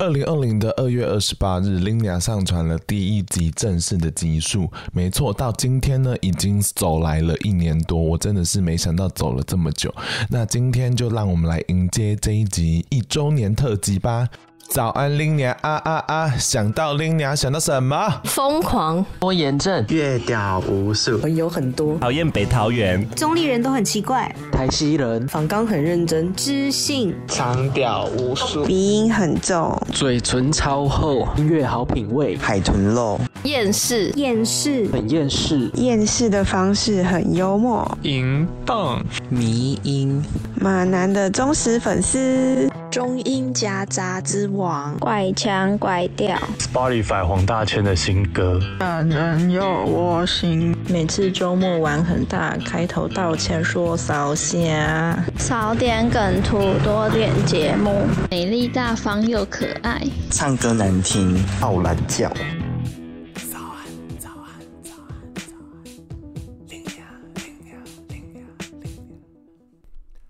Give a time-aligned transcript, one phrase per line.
[0.00, 4.70] 二零二零的二月二十八日，Linda 上传了第一集正式的集数。
[4.92, 9.92] 没错，到今天呢，已经走来了一年多，我真的是没想到走了这么久。
[10.30, 14.28] 那今天就让我们来迎接这一集一周年特辑吧。
[14.68, 16.30] 早安，Linia 啊啊啊！
[16.38, 18.20] 想到 Linia 想到什么？
[18.24, 40.22] 疯狂、拖延症、月屌无数，朋友很多，讨厌北桃园，中立人都很奇怪，台西人，仿刚很认真，知性，长屌无数，鼻音很重，嘴唇超厚，音乐好品味，海豚肉，厌世，厌世，很厌世，厌世的方式很幽默，淫荡，迷音，
[40.60, 60.00] 马男的忠实粉丝，中英夹杂之王，怪腔怪调，Spotify 黄大千的新歌，男人有我心，每次周末玩很大，开头道歉说少虾，少点梗图，多点节目，美丽大方又可爱，
[60.30, 62.30] 唱歌难听，傲懒叫。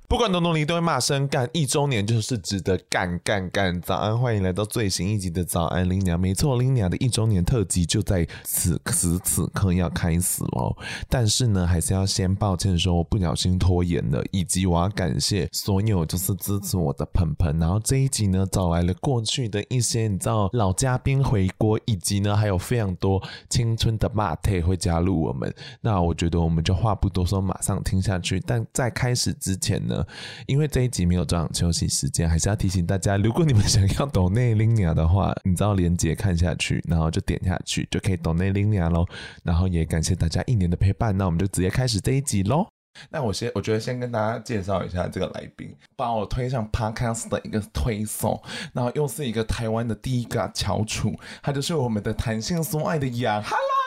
[0.09, 3.79] 不管多努力都会骂声干，一周年就是值得干干干！
[3.83, 6.17] 早安，欢迎来到最新一集的早安 Linia。
[6.17, 10.75] 没错，Linia 的一周年特辑就在此时此刻要开始喽。
[11.11, 17.59] 但是呢，还是要先抱歉说我不小心拖延了，以及我要感谢所有就是支持我的朋朋。
[17.59, 25.55] 然后这一集呢，找来了过去的一些你知道老嘉宾回国，以及呢还有非常多青春的马特会加入我们。
[25.83, 28.41] 那我觉得我们就话不多说，马上听下去。
[28.41, 29.98] 但在开始之前呢，
[30.47, 39.07] 因为这一集没有这样休息时间，还是要提醒大家，如果你们想要抖内琳鸟的话，你知道连接看下去，然后就点下去就可以抖内 Linia 喽。
[39.43, 42.67] 然后也感谢大家一年的陪伴，那我们就直接开始这一集喽。
[43.11, 53.41] 那我先，我觉得先跟大家介绍一下这个来宾，把我推上 Podcast 的一个推送，然后又是一个台湾的第一个翘楚，他就是我们的弹性说爱的杨。
[53.43, 53.78] Hello。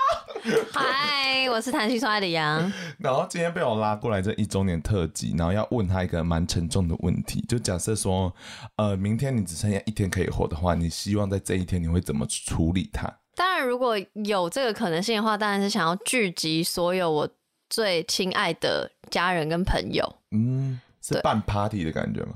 [0.73, 2.72] 嗨，我是谈性说爱的杨。
[2.97, 8.33] 然后今天被我拉过来这一周年特辑，然后要问他一个蛮沉重的问题，就假设说，
[8.77, 13.08] 呃，明天你只剩下一天可以活的话，你希望在这一天你会怎么处理它？
[13.36, 13.95] 当然，如果
[14.26, 17.30] 有这个可能性的话，当然是想要聚集所有我
[17.70, 20.04] 最亲爱的家人跟朋友。
[20.32, 22.33] 嗯，是办 party 的感觉吗？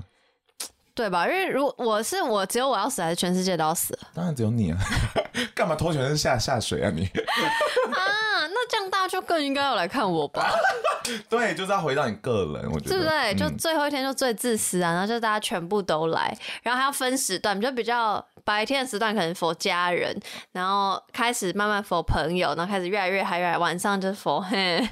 [0.96, 1.28] 对吧？
[1.28, 3.96] 因为如果我是我，只有我要死，还是全世界都要死？
[4.14, 4.78] 当然只有你啊！
[5.54, 7.04] 干嘛拖全身下下水啊你？
[7.04, 8.00] 啊，
[8.48, 10.50] 那这样大家就更应该要来看我吧？
[11.28, 13.34] 对，就是要回到你个人，我觉得对不对？
[13.34, 20.18] 嗯、就最后一天就最自私啊，然后就大家全部都来，然后还要分时段，就比较白天的时段可能 for 家人，
[20.52, 24.88] 然后开始慢慢 for 朋友，然后开始越来越嗨，越来晚上就是 for 嘿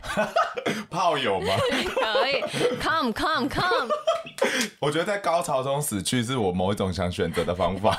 [0.91, 1.55] 炮友吗？
[1.95, 2.41] 可以
[2.81, 3.89] ，come come come。
[4.79, 7.93] 我觉得在高潮中死去是我某一种想选择的方法，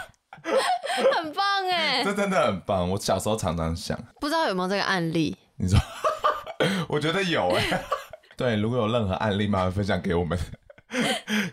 [1.15, 2.89] 很棒哎，这真的很棒。
[2.89, 5.37] 我小时候常常想，不知道有没有这个案例？
[5.55, 5.79] 你说，
[6.89, 7.81] 我觉得有哎。
[8.35, 10.37] 对，如果有任何案例，麻烦分享给我们。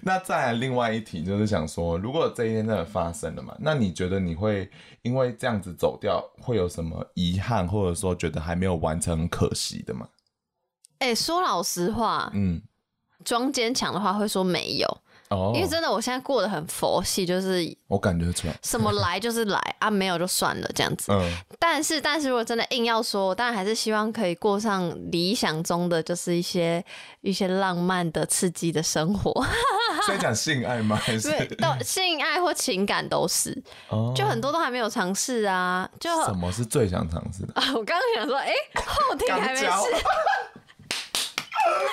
[0.00, 4.69] 那再来另外一题，就是想说，如果这一天真的发生了嘛，那你觉得你会
[5.03, 10.09] 因为这样子走掉，会有什么遗憾，或者说觉得还没有完成，很可惜的吗？
[10.98, 12.60] 哎、欸，说老实话，嗯。
[13.24, 14.98] 装坚强的话会说没有
[15.34, 21.10] ，oh, 因为真的我现在过得很佛系，就是我感觉出来，什么来就是来啊，没有就算了这样子。
[21.12, 26.84] 嗯，但是但是如果真的硬要说，当然还是希望可以过上理想中的，就是一些
[27.21, 29.32] 一些浪漫的、刺激的生活。
[30.09, 30.97] 在讲性爱吗？
[30.97, 35.88] 还是对，都性爱或情感都是，oh, 就很多都还没有尝试啊。
[36.00, 37.53] 就什么是最想尝试的？
[37.54, 39.66] 啊， 我刚刚想说，哎、欸，后庭还没试，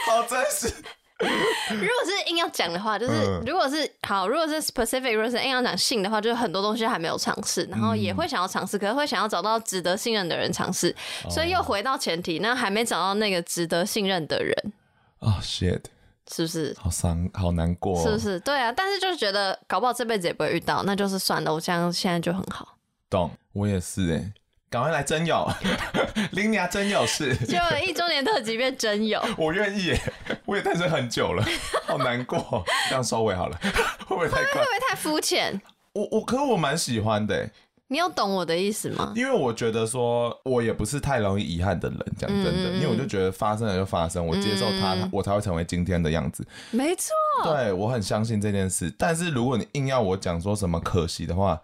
[0.10, 0.74] 好真实。
[1.69, 10.96] 如果是硬要讲的话，就是如果是好，如果是 specific，如果是硬要讲性的话，就是很多东西还没有尝试，然后也会想要尝试，可是会想要找到值得信任的人尝试，
[11.30, 14.56] 所以又回到前提，那还没找到那个值得信任的人。
[15.19, 15.81] 哦、oh,，shit，
[16.31, 16.74] 是不是？
[16.80, 18.40] 好伤，好难过、哦，是不是？
[18.40, 21.53] 对啊，但是就是觉得搞不好这辈子也不会遇到，那就是算了。
[21.53, 22.78] 我这样现在就很好。
[23.10, 24.31] 懂，我也是哎。
[24.69, 25.50] 赶快来真友
[26.31, 30.00] ，Linia 征友是就一周年特辑变真友， 我愿意耶，
[30.45, 31.44] 我也单身很久了，
[31.88, 33.57] 好难过，这样收尾好了，
[34.06, 34.44] 会不会太快？
[34.44, 35.60] 会不会太肤浅？
[35.94, 37.50] 我我可是我蛮喜欢的，
[37.88, 39.12] 你有懂我的意思吗？
[39.16, 46.45] 因为我觉得说，我也不是太容易遗憾的人，讲真的，因为我就觉得发生了就发生，我接受它，我才会成为今天的样子。
[46.69, 47.10] 没错，
[47.44, 51.60] 对，我很相信这件事，但是如果你硬要我讲说什么可惜的话。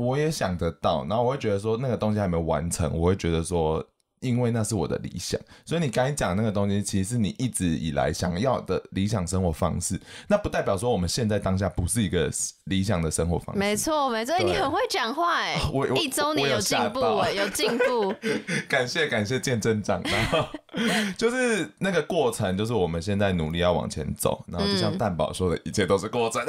[0.00, 3.84] 我也想得到，然后我会觉得说那个东西还没有完成，我会觉得说
[4.20, 5.40] 因为那是我的理想。
[5.64, 9.98] 所以你刚才讲那个东西，其实是你一直以来想要的理想生活方式。
[10.28, 12.30] 那不代表说我们现在当下不是一个
[12.64, 13.58] 理想的生活方式。
[13.58, 18.14] 没错，没错，你很会讲话哎，我一周年有进步哎，有进步。
[18.68, 20.46] 感谢感谢见证长，然后
[21.16, 24.44] 就是那个过程，就是我们现在努力要往前走。
[24.48, 26.42] 然后就像蛋宝说的，一切都是过程。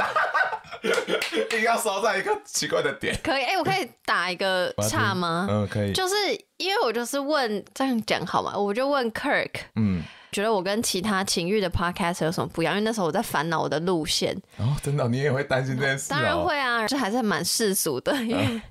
[1.33, 3.18] 一定要收在一个奇怪的点。
[3.24, 5.48] 可以，哎、欸，我可以打一个岔吗？
[5.50, 5.94] 嗯，可以。
[5.94, 6.16] 就是
[6.57, 8.57] 因为我就是问这样讲好吗？
[8.57, 10.01] 我就问 Kirk，嗯，
[10.31, 12.74] 觉得我跟其他情欲的 podcast 有什么不一样？
[12.74, 14.36] 因为那时候我在烦恼我的路线。
[14.57, 16.16] 哦，真的，你也会担心这件事、哦？
[16.16, 18.16] 当然会啊，这还是蛮世俗的。
[18.24, 18.62] 因为、啊、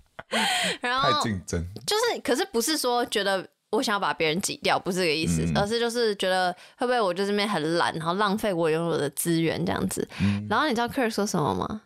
[0.81, 10.07] 然后太竞争，就是，可是不是说觉得我想要把别人挤掉，不是这个意思，嗯、而是就是觉得会不会我就这边很懒，然后浪费我拥有的资源这样子。
[10.21, 11.83] 嗯、然后你知道 Kirk 说什么吗？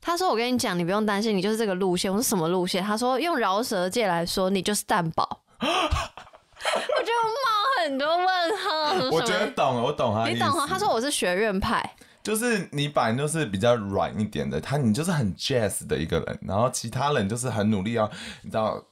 [0.00, 5.42] 他说：“我跟你讲，你不用担心，你就是这个路线。”我说：“什么路线？”他说：“用饶舌界来说，你就是蛋堡。
[5.60, 8.26] ”我就冒很多问
[8.58, 9.08] 号。
[9.10, 10.28] 我觉得懂，我懂他。
[10.28, 10.66] 你懂啊？
[10.68, 18.10] 他说我是学院派，就是你本来就是比较软一点的，他你就是很 jazz 的一个人，然后其他人就是很努力要
[18.42, 18.82] 你知道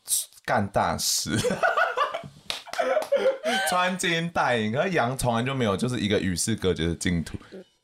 [0.44, 1.36] 干大事，
[3.68, 4.72] 穿金戴银。
[4.72, 7.36] 可是杨从来就没有就是一个与世隔绝的净土。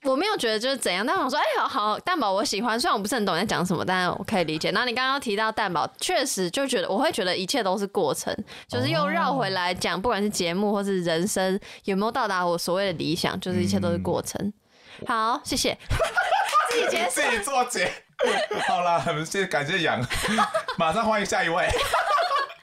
[0.05, 2.79] 我没有觉得就是怎样，但我说，哎、欸，好好蛋堡，我喜欢。
[2.79, 4.71] 虽然我不是很懂你在讲什么，但是我可以理解。
[4.73, 8.37] 然后你刚刚提到蛋堡，确实就觉得我会觉得一切都是过程，
[8.69, 14.41] 就是又绕回来讲，不管是节目或是人生有没有到达我所谓的理想，就是一切都是过程。
[15.01, 15.79] 嗯、好，谢谢。
[16.71, 17.93] 自己结，自己做结。
[18.67, 20.01] 好了，谢谢，感谢杨，
[20.79, 21.69] 马上欢迎下一位。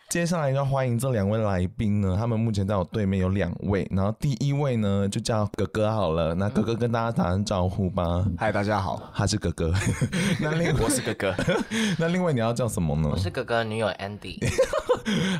[0.09, 8.25] 接下来要欢迎这两位来宾呢，他们目前在我对面有两位，然后第一位呢就叫哥哥好了，那哥哥跟大家打声招呼吧。
[8.35, 9.71] 嗨，大家好，他是哥哥。
[10.41, 11.35] 那另外我是哥哥，
[11.99, 13.09] 那另外你要叫什么呢？
[13.11, 14.39] 我是哥哥女友 Andy。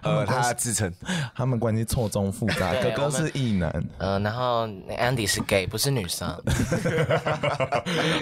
[0.04, 0.92] 呃，他自称，
[1.36, 2.71] 他们关系错综复杂。
[2.75, 6.27] 哥哥是异男，呃，然后 Andy 是 gay，不是女生。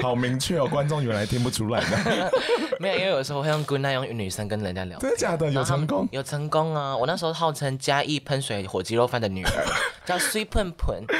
[0.01, 2.31] 好明确哦，观众原来听不出来的。
[2.79, 4.97] 没有，因为有时候会用 good night 用女生跟人家聊。
[4.99, 5.51] 真的假的？
[5.51, 6.07] 有成功？
[6.11, 6.36] 有成。
[6.37, 6.95] 成功啊！
[6.95, 9.65] 我那时候号称嘉义喷水火鸡肉饭的女儿，
[10.05, 11.03] 叫水喷喷。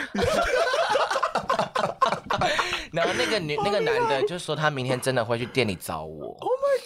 [2.93, 6.37] 然后那个女那个男的就说他明天真的会去店里找我。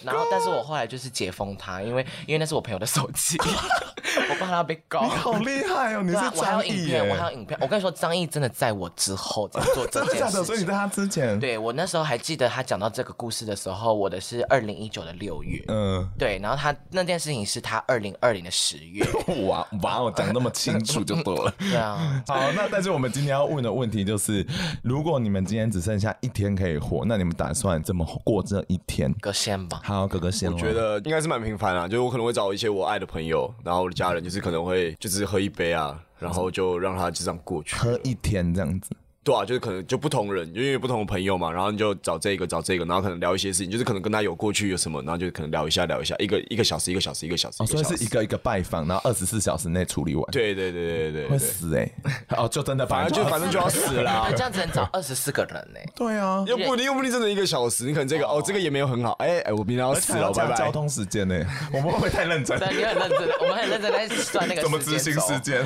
[0.04, 3.36] 然后，但是我后来就是解封他，因为因为那是我朋友的手机，
[4.30, 5.02] 我怕他被告。
[5.02, 6.02] 你好厉害哦！
[6.02, 7.02] 你是张译耶？
[7.08, 7.58] 我还有影片。
[7.60, 10.18] 我跟你说，张译真的在我之后在做这件事。
[10.18, 10.44] 真的假的？
[10.44, 11.38] 所以你在他之前？
[11.38, 15.62] 对，我那时候还记得他讲到这个故事的时候，我的是二零一九的六月。
[15.68, 16.38] 嗯，对。
[16.42, 19.04] 然后他那件事情是他二零二零的十月。
[19.46, 20.02] 哇哇！
[20.02, 21.54] 我讲那么清楚就对了。
[21.58, 22.22] 对啊。
[22.26, 24.46] 好，那但是我们今天要问的问题就是，
[24.82, 29.12] 如果你们今天只剩下一天可以活，那你们打算怎么过这一天？
[29.20, 29.80] 哥先吧。
[29.92, 30.50] 好，哥哥先。
[30.50, 38.90] 我觉得应该是蛮频繁啊，就是我可能会找一些我爱的朋友，然后我的家人，就是可能会就是喝一杯啊，然后就让他就这样过去，喝一天这样子。
[39.24, 50.24] 对啊，就是可能就不同人，因为有不同的朋友嘛，然后你就找这个找这个，然后可能聊一些事情，就是可能跟他有过去有什么，然后就可能聊一下聊一下，一个一个小时一个小时一个小时，哦，所以是一个一个拜访，然后二十四小时内处理完。
[50.32, 51.88] 对对对对对，会死哎！
[52.36, 55.78] 哦，就真的反正就反正就要死了，这样只能找二十四个人呢？
[55.94, 60.56] 对啊，又不一定又不一定真的一个小时，你可能这个哦这个也没有很好，哎哎，我明天要死了，拜拜。
[60.56, 61.38] 交通时间呢？
[61.72, 62.58] 我们会不会太认真？
[62.58, 65.64] 对，你很认真，我们很认真在算那个怎么执行时间。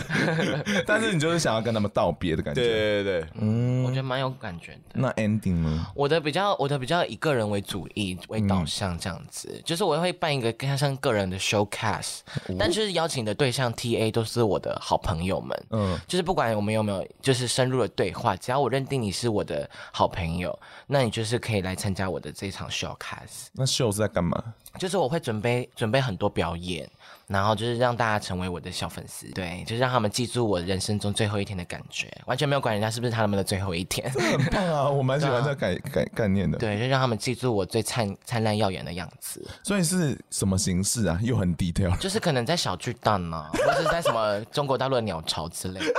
[0.86, 2.60] 但是你就是想要跟他们道别的感觉。
[2.60, 4.26] 对对对，嗯，我觉得蛮有。
[4.38, 5.86] 感觉的那 ending 呢？
[5.94, 23.46] 我的比较，我的比较以个人为主义为导向，这样子，嗯、就是我会办一个更像个人的 showcase，、哦、但就是邀请的对象 TA 都是我的好朋友们，嗯，就是不管我们有没有就是深入的对话，只要我认定你是我的好朋友，那你就是可以来参加我的这场 showcase。
[23.52, 24.54] 那 show 是在干嘛？
[24.78, 26.88] 就是我会准备准备很多表演。
[27.28, 34.08] 然后就是让大家成为我的小粉丝，对，就是让他们记住我人生中最后一天的感觉，完全没有管人家是不是他们的最后一天。
[34.12, 36.56] 很棒啊，我蛮喜欢这概概概念的。
[36.56, 39.44] 对，就让他们记住我最灿灿烂耀眼的样子。
[39.64, 41.18] 所以是什么形式啊？
[41.20, 41.90] 又很低调。
[41.96, 45.92] 就是可能在小巨蛋啊，或者是在什么中国大陆的鸟巢之类的，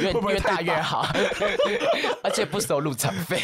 [0.00, 1.06] 越越大越好，
[2.22, 3.40] 而且不收入场费。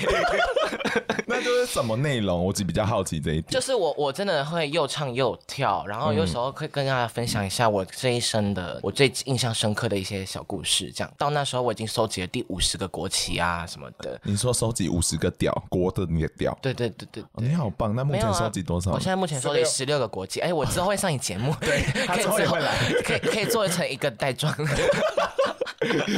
[1.27, 2.45] 那就是什么内容？
[2.45, 3.47] 我只比较好奇这一点。
[3.49, 7.41] 就是我我真的会又唱又跳，然后有时候会跟大家分享。
[7.41, 14.21] 一下我这一生的我最印象深刻的一些小故事，这样到那时候我已经收集了第五十个国旗啊什么的。
[14.23, 16.57] 你说收集五十个屌国的你的屌？
[16.61, 17.95] 对对对对，你好棒！
[17.97, 18.91] 那目前收集多少？
[18.91, 20.41] 啊、我现在目前收集十六个国旗。
[20.41, 24.55] 哎，我之后会上你节目，对， 他之后会来，可以可以做成一个带状。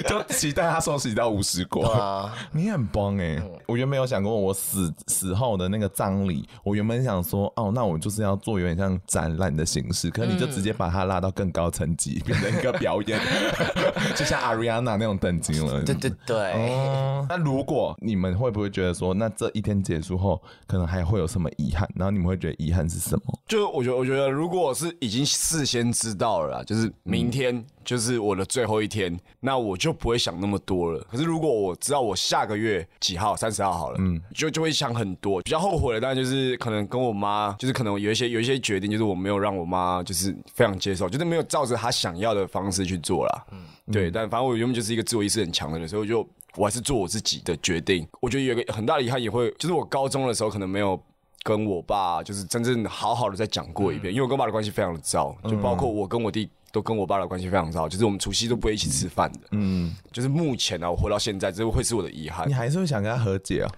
[0.09, 3.37] 就期待他收集到五十国，啊、 你很棒哎！
[3.41, 13.21] 嗯、我原本有想过，我死死后的那个葬礼，我原本想说，哦，那我就是要做有点像展览的形式，可是你就直接把它拉到更高层级，变成一个表演，
[14.15, 15.83] 就像 Ariana 那种等级了。
[15.83, 16.53] 对对对。
[16.53, 21.89] 哦，那如果你们会不会觉得说，那这一天结束后，可能还会有什么遗憾？
[21.95, 23.39] 然后你们会觉得遗憾是什么？
[23.47, 31.05] 就我觉得，我觉得如果是已经事先知道了啦，就是明天就是我的最后一天，那我就不会想那么多了。
[31.11, 35.41] 可是如果我知道我下个月几号，三十号好了，嗯，就就会想很多。
[35.43, 43.45] 比较后悔的当然就是可能跟我妈，就是可能有一些有一些决定，就是我没有让我妈就是非常接受，就是没有照着她想要的方式去做啦。
[43.53, 43.59] 嗯，
[43.93, 44.11] 对。
[44.11, 48.07] 但反正我原本就是一个自我意识很强的人，所以我就我还是做我自己的决定。
[48.21, 51.01] 我觉得有一个很大的遗憾，也会就是我高中的时候可能没有。
[51.45, 59.41] 跟我爸就是真正好好的再讲过一遍，因为我跟我爸的关系非常的糟，就包括我跟我弟都跟我爸的关系非常糟，就是我们除夕都不会一起吃饭的。
[59.53, 62.49] 嗯，就是目前呢，我活到现在，这会是我的遗憾。
[62.49, 63.71] 你还是会想跟他和解啊？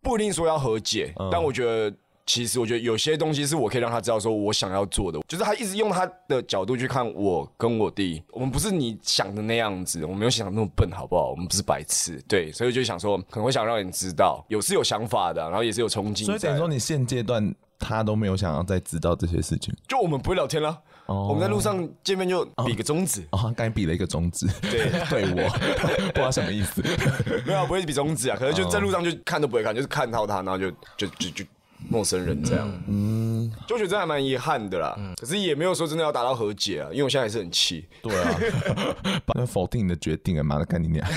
[0.00, 1.94] 不一定说要和解，但我觉得。
[2.30, 11.30] 其实我觉得有些东西是我可以让他知道，说我想要做的，就是他一直用他的角度去看我跟我弟，我们不是你想的那样子，我没有想的那么笨，好不好？
[11.30, 16.26] 我们不是白痴，对，所以就想说，可能会想让你知道，有是有想法的，然后也是有冲劲。
[16.26, 20.78] 所以等于说，你现阶段他都没有想要再知道这些事情，就我们不会聊天了，哦、
[21.08, 25.48] 我们在路上见面就比个中指，哦，刚才比了一个中指，对， 对我。
[26.08, 26.82] 不知道什么意思，
[27.46, 31.30] 没有不会比中指啊，可能就在路上就看都不会看，就是看到他，然后就就就就。
[31.30, 31.44] 就
[31.88, 34.96] 陌生人这样，嗯，就觉得这还蛮遗憾的啦。
[34.98, 37.86] 嗯，可是也没有说真的要达到和解啊，因为我现在还是很气。
[38.02, 38.34] 对啊，
[39.24, 41.08] 把否定你的决定啊，妈的，干你娘！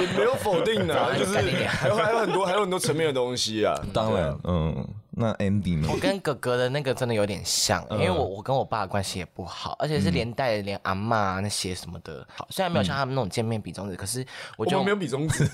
[0.00, 3.80] 也没有否定的，就是还有还有很多还有很多层面的东西啊。
[3.94, 4.88] 当然，嗯。
[5.18, 5.88] 那 Andy 呢？
[5.90, 12.26] 我跟哥哥的那个真的有点像，因为我我跟我爸的关系也不好，而且是连带连阿嬷那些什么的。
[12.36, 14.22] 好，虽然没有像他们那种见面比中指，可是
[14.58, 15.48] 我就没有比中指。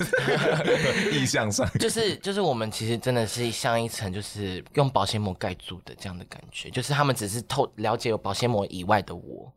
[1.15, 9.53] 意向上，就是就是我们其实真的是像一层就是用保鲜膜盖住的这样的感觉，就是他们只是透了解有保鲜膜以外的我，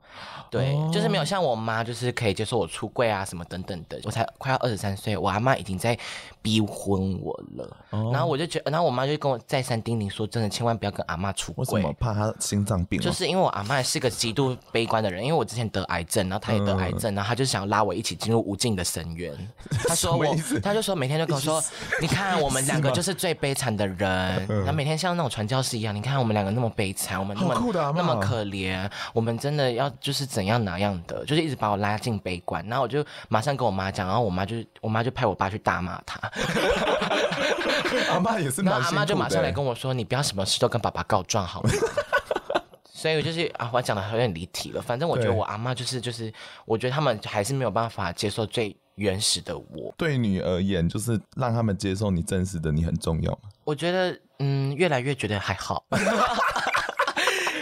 [0.51, 3.99] 对，就是没有像我妈，就是可以接受我出柜啊什么等等的。
[4.03, 5.97] 我才快要二十三岁，我阿妈已经在
[6.43, 7.77] 逼婚我了，
[8.13, 9.94] 然后我就觉得，然后我妈就跟我再三叮。
[9.99, 11.65] 你说真的，千万不要跟阿妈出轨。
[11.65, 11.93] 为什么？
[11.99, 12.99] 怕她心脏病？
[12.99, 19.33] 就是因为我阿妈是个极度悲观的人，因为我之前得癌症，然后她也得癌症，然后她就想要拉我一起进入无尽的深渊。
[19.87, 21.63] 她说我，她就说每天就跟我说，
[22.01, 32.65] 你看我们两个就是最悲惨的人，然后每天像那种传教士一样，你看我们两个那么悲惨，我们那么那么可怜，我们真的要就是怎样哪样的，就是一直把我拉进悲观。
[32.67, 36.19] 然后我就马上跟我妈讲，然后我妈就我妈就派我爸去大骂他。
[38.11, 41.69] 阿妈也是，那阿妈就马上来跟我说：“你不要什么事都跟爸爸告状好了。
[42.91, 44.81] ”所以我就是啊，我讲的有点离题了。
[44.81, 46.33] 反正我觉得我阿妈就是就是，
[46.65, 49.93] 我觉得他们还是没有办法接受最原始的我。
[49.97, 53.37] 对你而言，就是让他们接受你真实的你很重要。
[53.63, 55.85] 我觉得嗯，越来越觉得还好。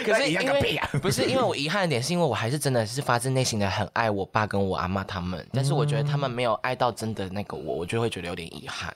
[0.06, 8.94] 可是因为不是因为我遗憾的点，是因为我还是真的是发自内心的很爱我爸跟我阿妈他们，但是我觉得他们没有爱到真的那个我，我就会觉得有点遗憾。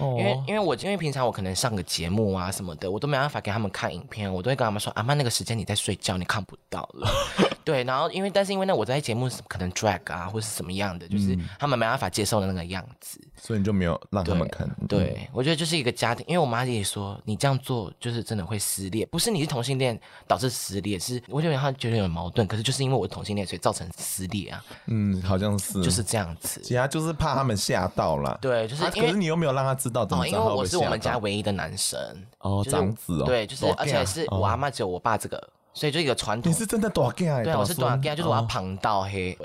[0.00, 7.08] 因为因为我因为平常我可能上个节目啊什么的，我都没办法给他们看影片，我都会跟他们说，阿妈那个时间你在睡觉，你看不到了。
[7.68, 14.66] 对，然后因为但是因为呢，我在节目可能 drag 啊或是什么样的，就是他们没办法接受的那个样子，所以你就没有让他们看。
[14.88, 24.64] 对，对我觉得就是一个家庭，因为我妈也说你这样做就是真的会撕裂，不是你是同性恋导致撕裂，是我觉得她觉得有矛盾，可是就是因为我是同性恋，所以造成撕裂啊。
[24.86, 28.38] 嗯，好像是就是这样子，其他就是怕他们吓到了。
[28.40, 32.00] 对，就是可是你又没有让他知道怎么，因为我是我们家唯一的男生
[32.38, 35.50] 哦，长子哦，对，就是而且是我阿妈只有我爸这个。
[35.78, 39.38] 所以就一个传统，你是真的大囝，对，我是大囝，就是我要旁道黑，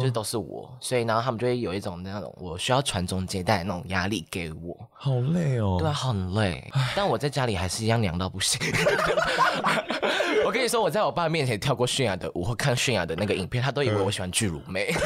[0.00, 8.60] 就是都是我，所以然后他们就会有一种那种我需要传宗接代那种压力给我，好累哦，对啊，很累，但我在家里还是一样娘到不行。
[10.44, 14.92] 我跟你说，我在我爸面前跳过泫雅的舞，或看泫雅的那个影片，他都以为我喜欢巨乳妹。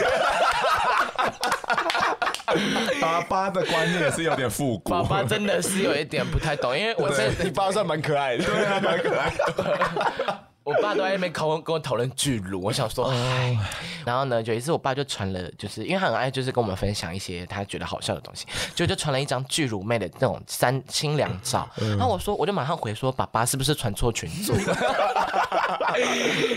[3.03, 9.31] 爸爸的观念是有点复古，爸爸真的是有一点不太懂，因为我这你爸算蛮可爱的，对啊，蛮可爱。
[9.31, 10.41] 的。
[10.63, 13.59] 我爸都在那边跟我跟我讨论巨乳，我想说，哎，
[14.05, 24.55] 然后呢，有一次我爸就传了，就是因为他很爱，就是跟我们分享一些他觉得好笑的东西，就就传了一张巨乳妹的那种三清凉照，然后我说，我就马上回说，爸爸是不是传错群组？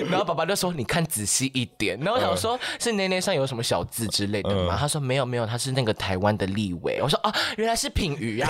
[0.09, 4.75] 然后爸爸就说，你看仔细一点，然后我想说，是内内上有什么小字之类的吗？
[4.77, 6.99] 他说没有没有，他是那个台湾的立委。
[7.01, 8.49] 我说啊，原来是品瑜呀，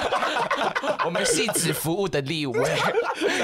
[1.04, 2.76] 我们戏子服务的立委，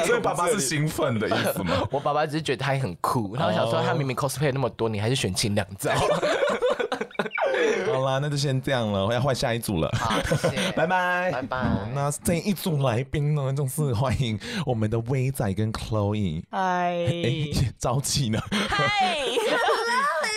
[0.07, 1.42] 所以爸爸是兴奋的。
[1.91, 5.93] 我爸爸只是觉得他也很酷，然后想说他明明 cosplay 那么多，你还是选清凉照。
[7.93, 9.89] 好啦，那就先这样了，我要换下一组了。
[9.95, 11.65] 好，谢谢， 拜拜，拜拜。
[11.95, 16.43] 那这一组来宾呢，就是欢迎我们的威仔跟 Chloe。
[16.51, 16.97] 嗨，
[17.79, 18.41] 朝气呢？
[18.69, 19.19] 嗨，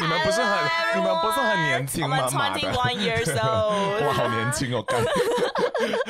[0.02, 0.58] 你们不是很，
[0.96, 2.18] 你们不是很年轻吗？
[2.18, 4.84] 我们 twenty one years old，哇，好年轻哦！
[4.84, 5.02] 干，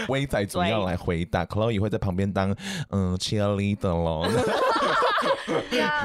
[0.10, 2.54] 威仔主要来回答，Chloe 会在旁边当
[2.90, 4.28] 嗯 cheerleader 咯。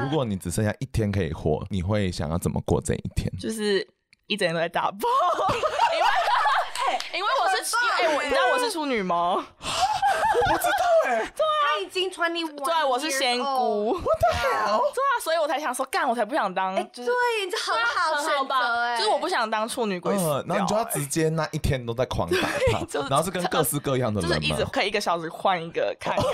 [0.02, 3.30] 如果你只剩下一天可以活，你会想要怎么过这一天？
[3.38, 3.86] 就是
[4.26, 4.98] 一整天都在打包，
[5.94, 9.34] 因为因为我是哎，我你知道我是处女吗？
[9.36, 11.44] 我不知道哎， 对
[11.80, 26.16] 已经 twenty one，对，我是仙姑，我的好，对啊，所以我才想说干，我才不想当，就是对，这很好选择哎， 就是我不想当处女鬼，然后你就要直接那一天都在狂打炮， 然后是跟各式各样的人，就是一直可以一个小时换一个看。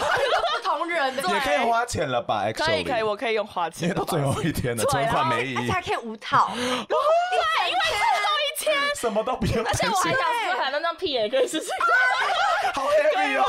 [0.64, 2.44] 同人也可以花钱了吧？
[2.52, 3.88] 可以可以，我可以用花钱。
[3.88, 5.56] 因为到最后一天了，存款没意义。
[5.56, 6.50] 而且还可以无套。
[6.54, 9.64] 对，因为最后一天什么都不用。
[9.64, 11.70] 而且我还想说，反正那屁也可以试试。
[12.76, 13.44] 好 heavy 哦？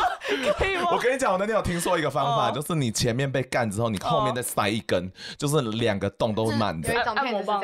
[0.90, 6.90] 我跟你讲，我那天有听说一个方法，就是你前面被干之后，你后面再塞一根，就是两个洞都满的。
[7.04, 7.62] 按摩棒？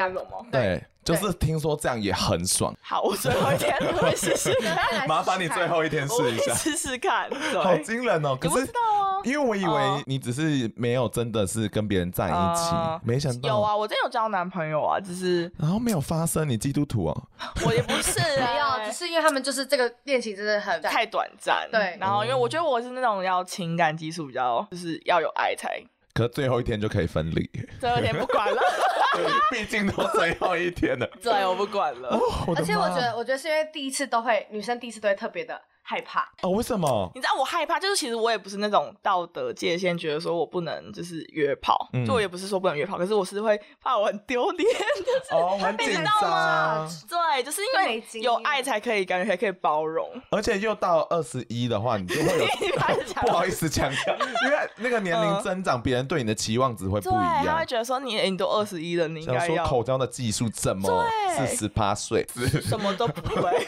[0.51, 0.83] 对。
[1.03, 2.73] 就是听说这样也很爽。
[2.81, 5.07] 好，我最后一天会试试看。
[5.07, 7.29] 麻烦你最后一天试一下，试试看。
[7.61, 8.35] 好惊人哦！
[8.39, 16.47] 可是，知道啊，因为我以为你只是没有真的是跟别人在一起，没想到有啊，我真有交男朋友啊，只是然后没有发生。
[16.47, 17.21] 你基督徒啊？
[17.65, 21.67] 我也不是，没有，只是因为他们就是这个恋情真的很太短暂。
[21.71, 25.81] 对，然后因为我觉得我是那种要情感基础比较，就是要有爱才。
[26.13, 28.61] 可最后一天就可以分离，最后一天不管了，
[29.51, 31.07] 毕竟都最后一天了。
[31.21, 32.09] 对，我不管了。
[32.09, 35.59] 哦、而且我觉得，我觉得是因为第一次都会，女生第一次都会特别的。
[35.85, 36.49] 害怕哦？
[36.51, 37.11] 为什么？
[37.13, 46.89] 你知道我害怕，就是其实我也不是那种道德界限，觉得说我不能就是约炮，嗯、就我也不是说不能约炮，可是我是会怕我很丢脸， 就是、哦，很紧张。
[47.07, 50.09] 对，就是因为有爱才可以，感觉还可以包容。
[50.29, 52.45] 而且又到二十一的话，你就会有
[53.21, 57.45] 不好意思强调，因为那个年龄增长，别、嗯、人对你的期望值会不一样。
[57.45, 62.25] 他会觉得说你你都二十一了，你应该要说口交的技术怎么四十八岁，
[62.61, 63.67] 什么都不会。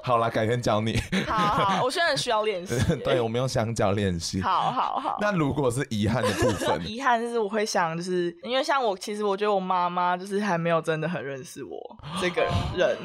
[0.04, 0.98] 好啦，改天教你。
[1.26, 2.74] 好好，我现在需要练习。
[3.04, 4.40] 对，我们用香蕉练习。
[4.40, 5.18] 好好好。
[5.20, 11.78] 那如果是遗憾的部分， 遗憾就是我会想，就是因为像我，其实我觉得我妈妈就是还没有真的很认识我
[12.20, 12.42] 这个
[12.76, 12.96] 人。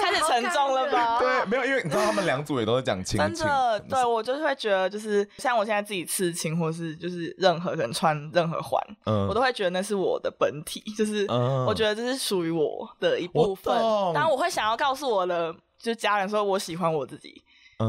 [0.00, 1.18] 开始沉重了吧？
[1.20, 3.34] 对，没有，因为你知道他们两组也都是讲亲情。
[3.34, 11.24] 真的，对我就是会觉得，就是像我现在自己刺青，或是就是任何人穿任何环，嗯，我都会觉得那是我的本体，就是
[11.66, 13.72] 我觉得这是属于我的一部分。
[14.12, 15.54] 当然，我会想要告诉我的。
[15.80, 17.42] 就家人说，我喜欢我自己。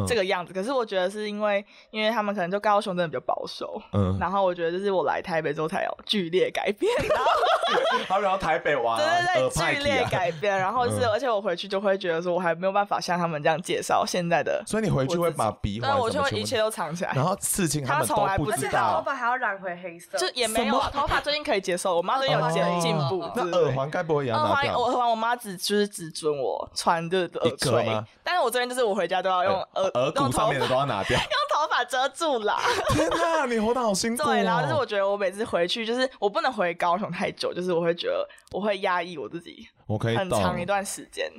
[0.08, 7.26] 这个样子，可是我觉得是因为，因为他们可能就高雄真的比较保守，嗯，然后我觉得就是我来台北之后才有剧烈改变，然后
[8.08, 24.78] 他们要台北玩，对对对，剧烈改变，然后是而且我回去就会觉得说，我还没有办法像他们这样介绍现在的，所以你回去会把鼻环，对，我就会一切都藏起来，然后刺青他们从来不知道，头发还要染回黑色，就也没有，头发最近可以接受，我妈最近有进进步，那耳环该不会也要拿掉？
[24.80, 30.68] 耳环我妈只就是只准我穿的耳垂，但是我这边就是我回家都要用耳耳骨上面的。
[30.68, 32.60] 都要拿掉， 用头发遮住啦。
[32.94, 34.26] 天哪，你活得好辛苦哦。
[34.28, 41.30] 对，然后就是我觉得我每次回去，就是我不能回高雄太久，就是我会觉得我会压抑我自己，我可以很长一段时间。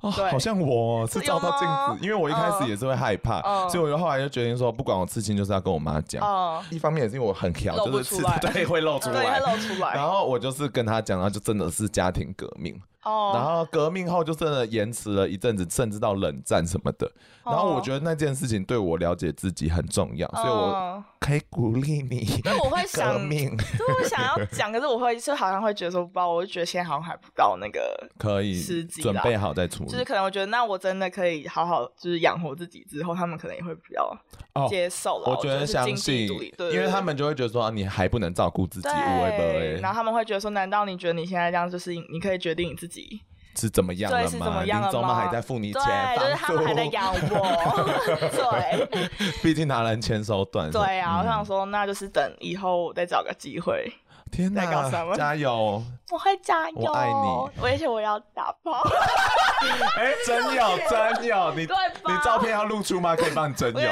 [0.00, 6.22] 哦，好像我是照到镜子，因为我一开始也是会害怕，所以我就后来就决定说，不管我刺青，就是要跟我妈讲。
[6.70, 9.94] 一方面也是因为我很挑，就是刺 对会露出来，会露出来。
[9.94, 12.80] 然后我就是跟她讲，然后就真的是家庭革命。
[13.02, 17.10] 哦，然后革命后就真的延迟了一阵子，甚至到冷战什么的。
[17.44, 22.20] 然后我觉得那件事情对我了解自己很重要，所以我可以鼓励你。
[22.20, 28.58] 因为我会想，革命，对，我想要讲，可是我会就好像会觉得说，不知道，我就觉得现在好像还不到那个可以
[29.02, 29.90] 准备好再处理。
[29.90, 35.24] 就是可能我觉得，那我真的可以好好就是养活自己之后，他们可能也会比较接受了。
[35.26, 36.28] 我觉得相信，
[36.72, 43.20] 因为他们就会觉得说，你还不能照顾自己，对，然后他们会觉得说，难道你觉得你现在这样就是你可以决定你自己？
[43.56, 44.64] 是怎么样了吗？
[44.64, 45.82] 林总们还在付你钱，
[46.16, 47.20] 对，就是他们还在养我。
[48.90, 49.08] 对，
[49.44, 50.68] 毕竟拿人钱手短。
[50.72, 53.92] 对啊，我想说，那就是等以后再找个机会。
[54.34, 55.82] 天哪， 加油！
[56.10, 57.62] 我会加油，我爱你。
[57.62, 58.72] 而且我要打包。
[59.96, 63.14] 哎，真有 真有，你你照片要露出吗？
[63.16, 63.90] 可以帮你真有。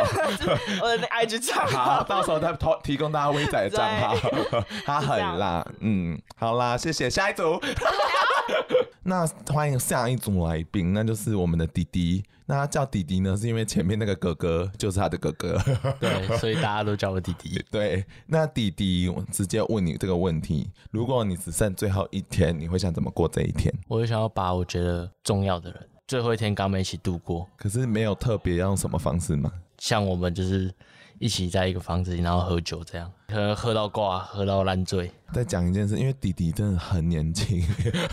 [0.82, 4.14] 我的 IG 账号，好，到时候再提提供大家威仔的账号。
[4.84, 7.60] 他很辣，嗯，好啦，谢谢，下一组。
[9.04, 12.22] 那欢迎下一组来宾，那就是我们的弟弟。
[12.46, 15.58] 那他叫弟弟呢，是因为前面那个哥哥就是他的哥哥，
[15.98, 17.64] 对，所以大家都叫我弟弟。
[17.70, 23.72] 对，那弟弟，我直接问你这个问题：如果你只剩最后一天，你会想怎么过这一天？
[23.88, 27.48] 我就想要把我觉得重要的人，最后一天跟他们一起度过。
[27.56, 29.50] 可是没有特别要用什么方式吗？
[29.78, 30.72] 像我们就是。
[31.22, 35.08] 一起在一个房子里，然后喝酒，这样可能喝到挂，喝到烂醉。
[35.32, 37.64] 再讲一件事，因为弟弟真的很年轻，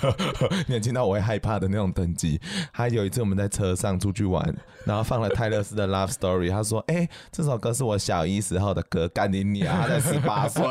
[0.70, 2.40] 年轻到我会害怕的那种等级。
[2.72, 9.76] 他有一次我们在车上出去玩，然后放了泰勒斯的《Love Story》，他说：“哎、欸，这首歌是我小一时候的歌，干你娘！
[9.76, 10.64] 他才十八岁，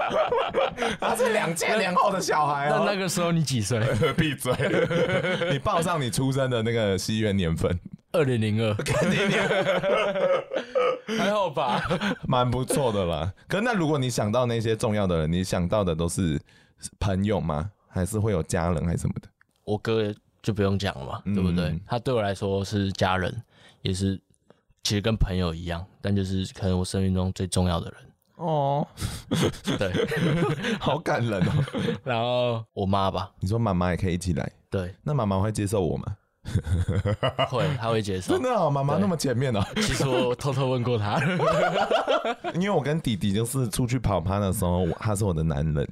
[1.00, 2.84] 他是两千年后的小孩哦。
[2.84, 3.80] 那那个时候你几岁？
[4.14, 4.52] 闭嘴！
[5.50, 7.74] 你报上你出生的那个西元年份。”
[8.12, 8.74] 二零零二，
[11.18, 11.82] 还好吧，
[12.28, 13.32] 蛮不错的啦。
[13.48, 16.40] 可是那如果你想到那些重要的人，你想到的都是
[16.98, 17.70] 朋友吗？
[17.88, 19.28] 还是会有家人还是什么的？
[19.64, 21.78] 我哥就不用讲了嘛，嗯、对不对？
[21.86, 23.34] 他对我来说是家人，
[23.82, 24.20] 也是
[24.82, 28.00] 其实跟朋友一样，但就是可能我生命中最重要的人。
[28.36, 28.86] 哦，
[29.78, 29.92] 对，
[30.80, 31.52] 好感人哦。
[32.04, 34.50] 然后我妈吧，你说妈妈也可以一起来？
[34.70, 36.16] 对，那妈妈会接受我吗？
[37.50, 38.32] 会，他会接受。
[38.32, 39.62] 真的哦，妈妈那么前面哦。
[39.76, 41.20] 其实我偷偷问过他，
[42.54, 45.88] 因为我跟弟弟就是出去跑趴的时候，他是我的男人，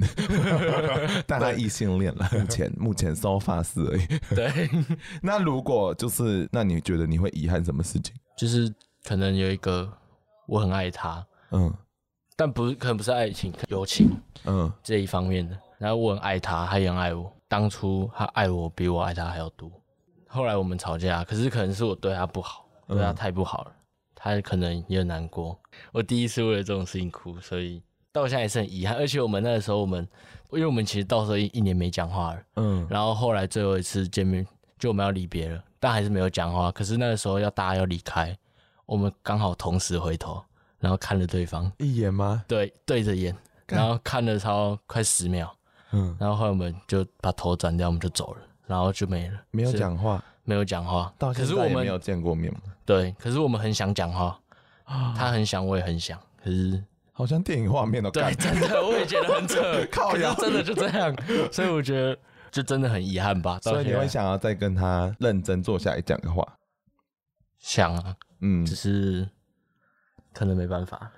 [1.27, 2.29] 但他异性恋了。
[2.33, 4.07] 目前目前 so far 是而已。
[4.35, 4.71] 对，
[5.23, 8.15] 那如果就是，那你觉得你会遗憾什么事情？
[8.37, 8.73] 就是
[9.05, 9.89] 可能有一个
[10.47, 11.73] 我很爱他，嗯，
[12.37, 14.11] 但不是可能不是爱情、友情，
[14.45, 15.57] 嗯，这一方面的。
[15.79, 17.31] 然后我很爱他，他也很爱我。
[17.49, 19.71] 当初他爱我比我爱他还要多。
[20.29, 23.83] 后来我们吵架，可是可能是我对他不好，对他太不好了，嗯、
[24.15, 25.59] 他可能也很难过。
[25.93, 28.97] 我第一次为了这种事情哭，所以到现在也是很遗憾。
[28.97, 30.07] 而且我们那个时候，我们
[30.51, 34.47] 因为我们其实到时候一一年没讲话了，嗯，然后后来最后一次见面，
[34.79, 36.71] 就我们要离别了，但还是没有讲话。
[36.71, 38.37] 可是那个时候要大家要离开，
[38.87, 40.43] 我们刚好同时回头，
[40.79, 42.45] 然后看了对方一眼吗？
[42.47, 43.35] 对，对着眼，
[43.67, 45.55] 然后看了超快十秒，
[45.93, 48.41] 嗯，然后后来我们就把头转掉，我们就走了。
[48.69, 51.11] 然后就没了，没有讲话，没有讲话。
[51.17, 52.61] 到现在也没有见过面嘛。
[52.85, 54.39] 对，可是我们很想讲话，
[54.87, 56.21] 他很想，我也很想。
[56.45, 58.11] 可是好像电影画面都。
[58.11, 59.59] 对，真的，我也觉得很扯。
[59.91, 61.17] 靠呀，真的就这样。
[61.51, 62.19] 所以我觉得，
[62.51, 63.59] 就真的很遗憾吧。
[63.63, 66.47] 所以你会想要再跟他认真坐下来讲个话？
[67.59, 69.27] 想啊，嗯，只是
[70.35, 71.11] 可能没办法。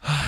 [0.00, 0.24] 唉，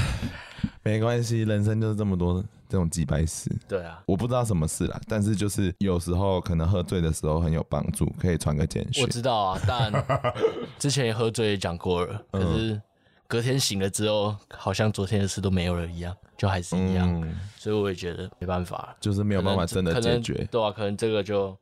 [0.83, 2.45] 没关系，人生就是这么多。
[2.77, 9.03] 这种几百事，对啊，我不知道什么事啦，但是就是有时候可能喝醉的时候很有帮助，可以传个简讯。
[9.03, 9.91] 我知道啊，但
[10.79, 12.79] 之前也喝醉也讲过了，可是
[13.27, 20.47] 隔天醒了之后，好像昨天的事都没有了一样，就还是一样，嗯、所以我也觉得没办法，就是没有办法真的解决。
[20.51, 21.57] 对啊，可能这个就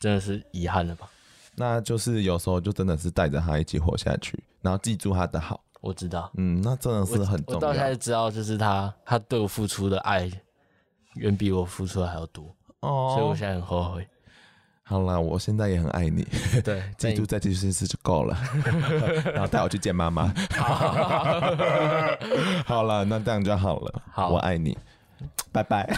[0.00, 1.10] 真的是遗憾了吧。
[1.56, 5.60] 那就是有时候就真的是带着他一起活下去，然后记住他的好。
[5.80, 7.56] 我知道，嗯，那真的是很重要。
[7.56, 10.30] 我到现在知道，就是他，他对我付出的爱
[11.14, 12.44] 远比我付出的还要多，
[12.80, 14.06] 哦，所以我现在很后悔。
[14.88, 16.26] 好啦，我现在也很爱你，
[16.64, 18.36] 对， 记住再继续一次就够了，
[19.34, 20.32] 然后带我去见妈妈。
[22.64, 24.02] 好了，那这样就好了。
[24.12, 24.78] 好，我爱你，
[25.50, 25.88] 拜拜。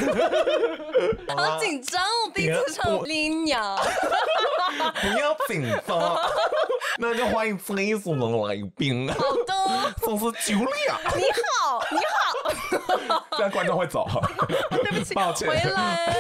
[1.37, 3.77] 好紧张，我第一次唱《拎鸟》，
[5.01, 6.17] 不要紧张。
[7.01, 9.09] 那就欢迎这一组的来宾。
[9.09, 9.55] 好的，
[10.11, 11.17] 我是 Julia。
[11.17, 11.23] 你
[11.63, 13.25] 好，你好。
[13.37, 14.05] 这样观众会走。
[14.69, 15.49] 对不起，抱歉。
[15.49, 16.13] 回来，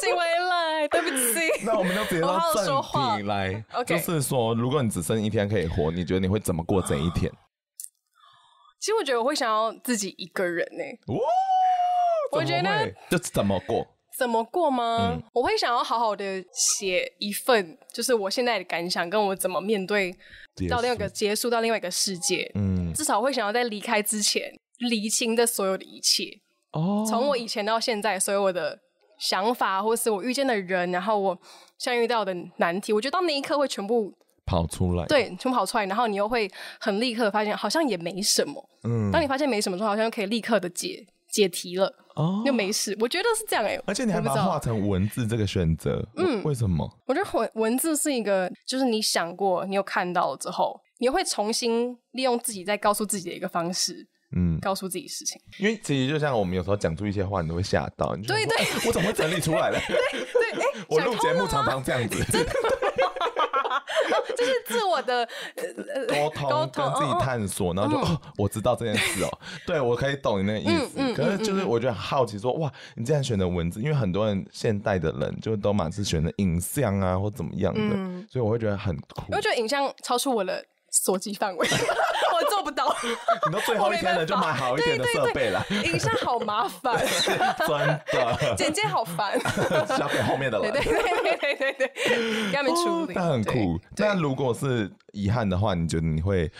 [0.00, 0.88] 请回来。
[0.88, 1.40] 对不起。
[1.66, 3.62] 那我们就直接到正题来。
[3.84, 7.30] 就是说，如果你只剩一天可以活，你觉得你会怎么过这一天？
[8.80, 11.14] 其实我觉得我会想要自己一个人呢。
[11.14, 11.20] 哇！
[12.32, 13.86] 我觉得这怎么过？
[14.16, 15.12] 怎么过吗？
[15.12, 20.10] 嗯、我会想要好好的写一份，就是我现在的感想，跟我怎么面对
[20.70, 22.50] 到另外一个结束到另外一个世界。
[22.54, 26.24] 嗯，至少会想要在离开之前厘清的所有的一切。
[26.72, 28.78] 哦，从我以前到现在，所有我的
[29.18, 31.38] 想法，或是我遇见的人，然后我
[31.78, 34.12] 相遇到的难题，我觉得到那一刻会全部
[34.46, 35.04] 跑出来。
[35.06, 36.50] 对，全部跑出来，然后你又会
[36.80, 38.66] 很立刻发现，好像也没什么。
[38.84, 41.92] 嗯，当你发现没什么之后，好像可以立刻的解解题了。
[42.14, 43.82] 哦，又没事，我觉得是这样哎、欸。
[43.84, 46.90] 而且你还把它画成文字这个选择，嗯，为什么？
[47.04, 55.38] 我觉得文文字是一个，就是你想过，你有看到之后，你会重新利用自己再告诉自己的一个方式，嗯，告诉自己事情。
[55.58, 59.78] 因为其实就像我们有时候讲出一些话，你都会吓到，对对，我怎么会整理出来了？
[59.86, 59.96] 对
[60.32, 62.24] 对，哎， 我录节目常常这样子。
[64.36, 65.26] 就是自我的
[66.08, 71.14] 沟通跟自己探索，然后就哦，我知道这件事哦， 对我可以懂你那个意思。
[71.14, 79.24] 可是就是我觉得好奇，说哇，你竟然选的文字，因为很多人现代的人就都满是选的影像啊或怎么样的，所以我会觉得很酷。
[79.32, 81.68] 我觉得影像超出我的所及范围，
[82.66, 82.92] 不到。
[83.46, 85.64] 你到最后一天了，就买好一点的设备了。
[85.70, 86.98] 影像好麻烦，
[87.66, 88.54] 真的。
[88.56, 89.38] 剪接好烦，
[89.96, 90.70] 交给后面的了。
[90.72, 93.14] 对对对对对对，给他们处理。
[93.14, 93.78] 那很酷。
[93.96, 96.50] 那如果是遗憾的话，你觉得你会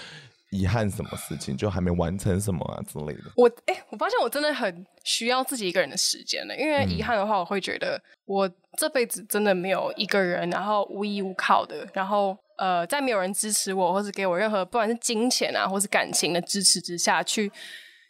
[0.57, 1.57] 遗憾什么事情？
[1.57, 3.25] 就还没完成什么啊之类的？
[3.37, 6.57] 我哎，我发现我真的很需要自己一个人的时间了。
[6.57, 12.37] 因为遗憾的话，我会觉得我这辈子真的没有一个人，然后无依无靠的，然后。
[12.59, 17.53] 呃，在没有人支持我，或是给我任何不管是金钱啊，或是感情的支持之下去，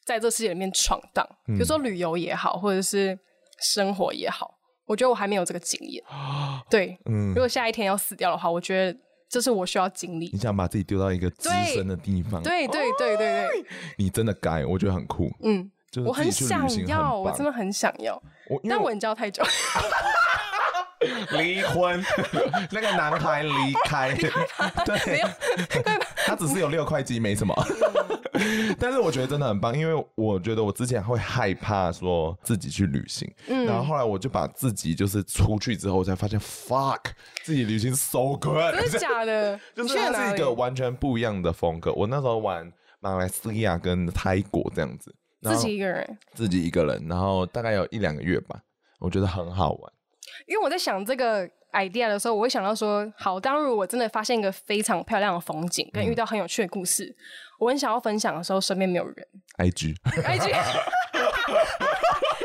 [0.05, 3.19] 在这世界里面闯荡，比如说旅游也好，或者是
[3.59, 4.55] 生活也好，
[4.87, 6.01] 我觉得我还没有这个经验。
[6.71, 8.97] 对，嗯，如果下一天要死掉的话，我觉得
[9.29, 10.31] 这是我需要经历。
[10.33, 12.43] 你想把自己丢到一个资深的地方？
[12.43, 13.67] 对对对对对，
[13.99, 15.31] 你真的该，我觉得很酷。
[15.43, 19.43] 嗯，就是我很想要，我真的很想要，我但我教太久。
[21.39, 22.03] 离婚，
[22.71, 23.51] 那个男孩离
[23.85, 24.15] 开，
[24.85, 25.21] 对，
[26.27, 27.55] 他只是有六块肌，没什么。
[28.79, 37.01] 但是我觉得真的很棒，因为我觉得我之前会害怕说自己去旅行，嗯，然后后来我就把自己就是出去之后，我才发现 fuck
[37.43, 39.59] 自己旅行 so good，真的假的？
[39.75, 41.93] 就是它是一个完全不一样的风格。
[41.95, 48.61] 我那时候玩马来西亚跟泰国这样子，自己一个人，自己一个人，然后大概有一两个月吧，
[48.99, 49.93] 我觉得很好玩。
[50.47, 57.17] 因为我在想这个 idea 的时候，我会想到说，好，当如果我真的发现一个非常漂亮的风景，跟遇到很有趣的故事，嗯、
[57.61, 59.17] 我很想要分享的时候，身边没有人。
[59.59, 59.97] IG，IG，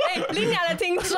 [0.10, 1.18] 哎，林雅的听众。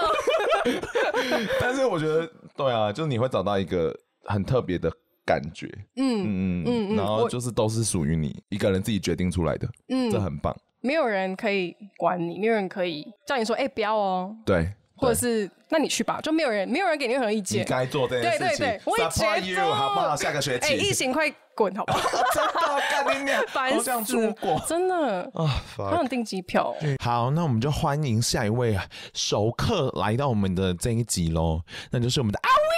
[1.59, 4.91] 但是我觉得，对啊，就是你会找到一个很特别的
[5.25, 10.55] 感觉，嗯嗯嗯，然后就是都是属于你一个人自己决定出来的，嗯，这很棒。
[10.81, 14.35] 没有人可以管你，没有人可以叫你说，哎、欸，不要哦。
[14.45, 14.73] 对。
[15.03, 17.61] 或者是，那你去吧，就没有人，没有人给你任何意见。
[17.61, 18.47] 你该做这件事情。
[18.47, 19.73] 对对对，我也觉得。
[19.73, 20.15] 好不好？
[20.15, 20.73] 下个学期。
[20.73, 21.99] 哎，疫情快滚，好不好？
[22.33, 23.43] 真的，干你娘！
[23.53, 26.73] 好想出国， 真的啊，好想订机票。
[27.03, 28.77] 好，那我们就欢迎下一位
[29.13, 31.61] 熟客来到我们的这一集喽，
[31.91, 32.39] 那就是我们的。
[32.43, 32.72] 阿威。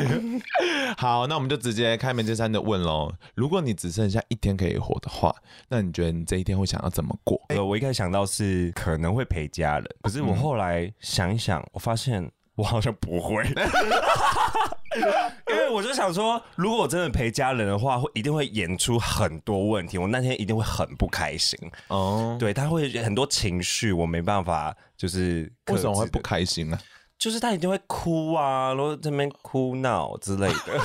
[0.96, 3.12] 好，那我们就直接开门见山的问喽。
[3.34, 5.34] 如果你只剩下一天可以活的话，
[5.68, 7.40] 那你觉得你这一天会想要怎么过？
[7.48, 13.42] 呃，我一开始想到是可能会陪家人，可是我后来想一想，我发现我好像不会，
[15.50, 21.58] 因为我就想说，如果我真的陪家人的话，会一定会演出很多问题，我那天一定会很不开心
[21.88, 22.36] 哦。
[22.38, 26.78] 对，他会很多情绪，我没办法，就是为什么会不开心呢？
[27.20, 30.80] 就是他一定会哭啊，然后这边哭闹之类的，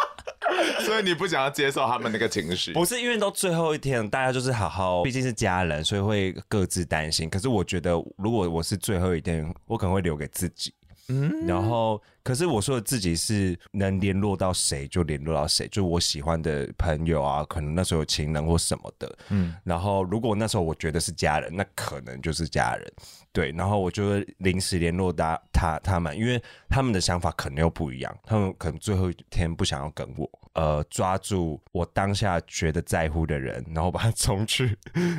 [0.82, 2.72] 所以你不想要接受他们那个情绪？
[2.72, 7.28] 不是，因为到最后一天，大家就是好好，毕竟是家人，所以会各自担心。
[7.28, 10.72] 可是我觉得，如果我是最后一天，我可能会留给自己。
[11.08, 19.18] 嗯，然后，可是我说的自己是能联络到谁就联络到谁，就我喜欢的朋友啊，可能那时候有情人或什么的。
[19.28, 22.92] 嗯，然后如果那时候我觉得是家人，那可能就是家人。
[23.32, 34.78] 对，然后我就会临时联络他他他们，因为他们的想法可能又不一样，他们可能最后一天不想要跟我，呃，抓住我当下觉得在乎的人，然后把他冲去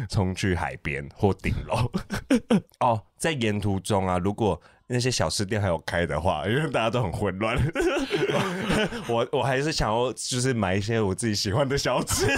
[0.09, 1.91] 冲去海边或顶楼。
[2.79, 7.57] 哦，在沿途中啊，如果那些小吃店还有开的话， 因为大家都很混乱，
[9.09, 12.25] 我我还是想要就是买一些我自己喜欢的小吃。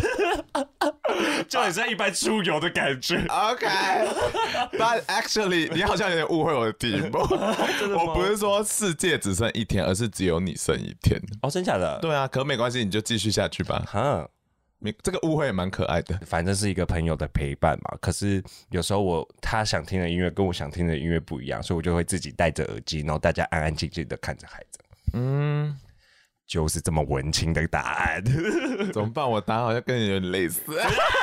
[1.48, 3.16] 就很像一般出游的感觉。
[3.30, 7.20] OK，but actually，你好像有点误会我的题目。
[7.98, 11.20] 我不是说世界只剩一天，而是只有你剩一天。
[11.42, 11.98] 哦，真假的？
[12.02, 13.82] 对啊，可没关系，你就继续下去吧。
[13.88, 14.37] 哈，你
[15.04, 16.18] 这个误会也蛮可爱的。
[16.26, 17.98] 反正是一个朋友的陪伴嘛。
[18.02, 24.80] 可是有时候我他想听的音乐跟我想听的音乐不一样，所以我就会自己戴着耳机，然后大家安安静静的看着孩子。
[25.14, 25.78] 嗯。
[26.48, 28.24] 就是这么文青的答案，
[28.94, 29.30] 怎么办？
[29.30, 30.62] 我答案好像跟你有点类似，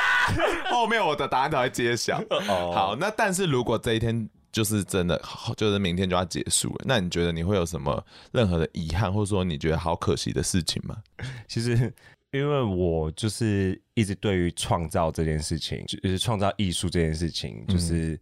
[0.69, 2.21] 后面我的答案才会揭晓。
[2.29, 2.69] Oh.
[2.71, 5.19] 好，那但是如果这一天就是真的，
[5.57, 10.95] 就是明天就要结束了，那你觉得你会有什么任何的遗憾，或者说你觉得好可惜的事情吗？
[11.47, 11.91] 其实，
[12.35, 18.13] 因为我就是一直对于创造这件事情，就是创造艺术这件事情，就是。
[18.13, 18.19] 嗯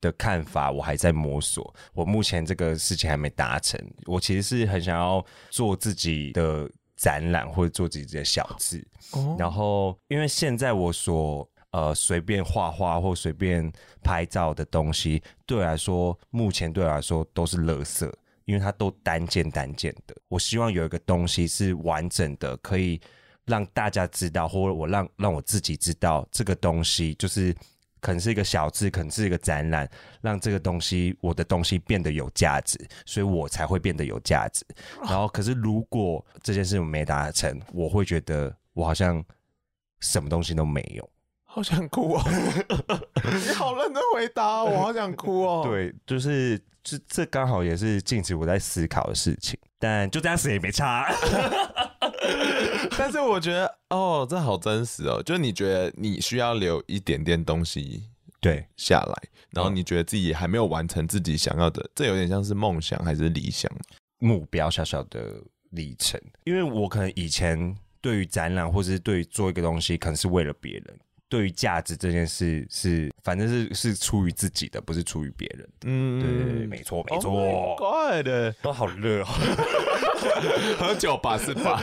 [0.00, 3.76] 的看法我还在摸索，我目前这个事情还没达成。
[4.06, 13.68] 我其实是很想要做自己的展览或者做自己的小字，哦、然后因为现在我所呃随便画画或随便
[14.00, 18.08] 拍照的东西，对我来说目前对我来说都是垃圾，
[18.44, 20.14] 因为它都单件单件的。
[20.28, 23.00] 我希望有一个东西是完整的，可以
[23.48, 27.54] 让大家知道，或者我让让我自己知道这个东西，就是
[28.00, 29.88] 可能是一个小字，可能是一个展览，
[30.20, 34.64] 让这个东西我的东西变得有价值，所以我才会变得有价值。
[35.02, 39.24] 然后，可是如果这件事情没达成，我会觉得我好像
[40.00, 41.10] 什么东西都没有。
[41.50, 42.22] 好想哭哦！
[43.24, 45.62] 你好认真回答，我好想哭哦。
[45.66, 51.10] 对，就是这这刚好也是近期我在思考的事情，但就这样死也没差。
[52.98, 58.04] 但是我觉得哦，这好真实哦，就是你觉得你需要留一点点东西
[58.40, 63.70] 对下来，然后你觉得自己还没有完成自己想要的，这有点像是梦想还是理想
[64.18, 66.20] 目标小小的历程。
[66.44, 71.00] 因为我可能以前对于展览或者是对于做一个东西，可能是为了别人。
[71.28, 75.68] 对于价值这件事是，反正是是出于自己的，不是出于别人。
[75.84, 77.76] 嗯，对，没错，没错。
[77.76, 78.26] God，，
[78.62, 79.26] 都好热哦，
[80.78, 81.82] 喝酒吧是吧？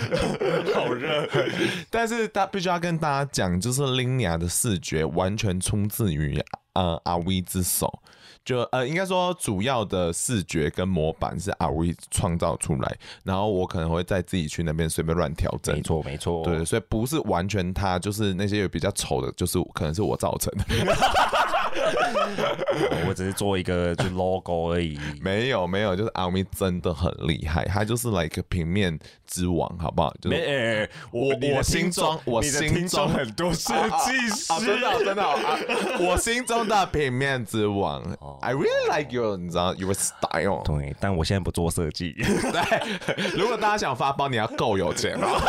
[0.74, 1.30] 好热。
[1.92, 6.42] 但是他必须要跟大家讲，就是 Linia 的视觉完全出自于
[6.74, 8.02] 呃阿威之手。
[8.46, 15.76] 就呃，应该说主要的视觉跟模板是阿威创造出来，然后我可能会再自己去那边随便乱调整。
[15.76, 16.44] 没错，没错。
[16.44, 20.64] 对，所以不是完全他，就是那些有比较丑的，就是可能是我造成的。
[23.08, 30.14] 我只是做一个就 logo 而已，没有没有，就是阿咪真的很厉害，他就是 like 平面之王，好不好？
[30.22, 30.46] 就是欸
[30.82, 33.74] 欸我我心中我心中很多设
[34.06, 35.60] 计师，啊啊啊、真的真的、啊，
[36.00, 38.04] 我心中的平面之王。
[38.42, 40.62] I really like you，你知道，your style。
[40.64, 42.14] 对，但我现在不做设计。
[42.18, 45.40] 对，如果大家想发包，你要够有钱哦。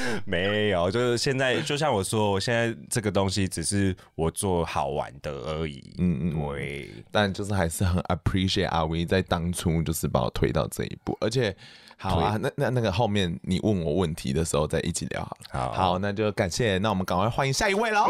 [0.24, 5.82] 没有，就是现在，就像我说，我现在这个东西只是我做好玩的而已。
[5.98, 6.90] 嗯嗯，对。
[7.10, 11.54] 但就是还是很 appreciate 阿威在当初就是把我推到这一步，而且
[11.96, 15.60] 好啊，那那那个后面你问我问题的时候再一起聊好了。
[15.60, 18.06] 好，好，那就感谢，那我们赶快欢迎下一位喽。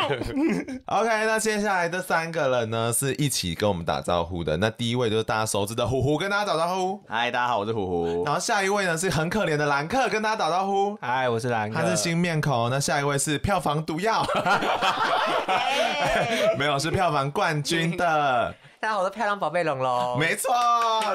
[0.86, 4.56] OK，那接下来的三个人呢，是一起跟我们打招呼的。
[4.56, 7.00] 那第一位就是大家熟知的虎虎，跟大家打招呼。
[7.06, 8.24] 嗨，大家好，我是虎虎。
[8.24, 10.96] 然后下一位呢是很可怜的兰克，跟大家打招呼。
[11.00, 12.70] 嗨，我是兰克，他是新面孔。
[12.70, 14.26] 那下一位是票房毒药，
[16.58, 18.54] 没有，是票房冠军的。
[18.82, 20.18] 大家好，我是漂亮宝贝龙龙。
[20.18, 20.48] 没错，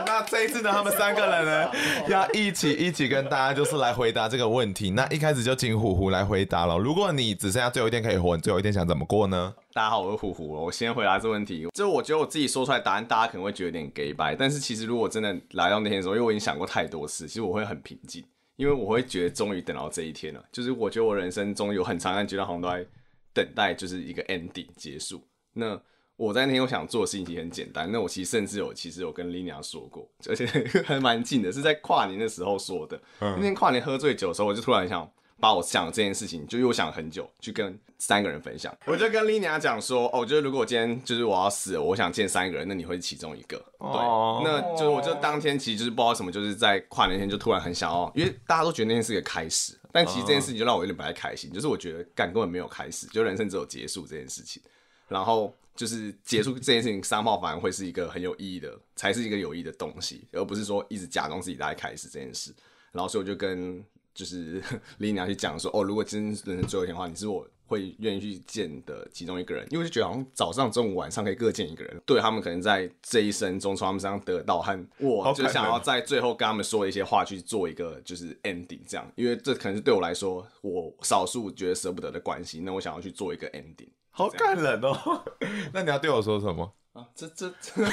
[0.06, 1.72] 那这一次呢，他们三个人呢，
[2.08, 4.92] 要一起一起跟大家就是来回答这个问题。
[4.92, 6.78] 那一开始就请虎虎来回答了。
[6.78, 9.52] 如果你只剩下最后一天可以活，你最后一天想怎么过呢？
[9.74, 10.48] 大家好，我是虎虎。
[10.48, 11.68] 我先回答这个问题。
[11.74, 14.36] 就我觉得我自己说出来答案，大家可能会觉得有点假掰。
[14.36, 18.24] 但是其实如果真的来到那天的时候，因为我已经想过太多次，其实我会很平静，
[18.58, 20.44] 因为我会觉得终于等到这一天了。
[20.52, 22.86] 就是我觉得我人生中有很长一段阶段好像都在
[23.34, 25.24] 等待，就是一个 ending 结束。
[25.52, 25.82] 那
[26.18, 30.46] 我在那天我想做的事情其实很简单，那我其实甚至有其实有跟 Linia 说过，而且
[30.86, 33.00] 还蛮近的，是在跨年的时候说的。
[33.20, 38.74] 嗯、那天跨年喝醉酒的时候，我就突然想把我想的这件事情，就又想了很久，去跟三个人分享。
[38.86, 43.62] 我就跟 Linia 讲说，哦，我觉得如果我今天就是我要死了，我想见三个人，那你会是其中一个。
[43.80, 54.62] 哦、对，那就是我就当天其实就是不知道什么，就是在跨年天就突然很想要，因为大家都觉得那天是一个开始，但其实这件事情就让我有点不太开心，就是我觉得干根本没有开始，就人生只有结束这件事情，
[55.08, 55.54] 然后。
[55.76, 62.56] 就是结束这件事情，商贸反而会是一个很有意义的，才是一个有意义的东西，而不是说一直假装自己在开始这件事。
[62.94, 64.62] 然后所以我就跟就是
[65.02, 83.90] Lina 去讲说，哦，如果真人生最后一天的话，你是我会愿意去见的其中一个人，因为就觉得好像早上、中午、晚上可以各见一个人，对他们可能在这一生中从他们身上得到和我就想要在最后跟他们说一些话去做一个就是 ending 这样，因为这可能是对我来说我少数觉得舍不得的关系，那我想要去做一个 ending。
[84.18, 85.22] 好感人哦！
[85.74, 87.04] 那你要对我说什么啊？
[87.14, 87.90] 这这这 不能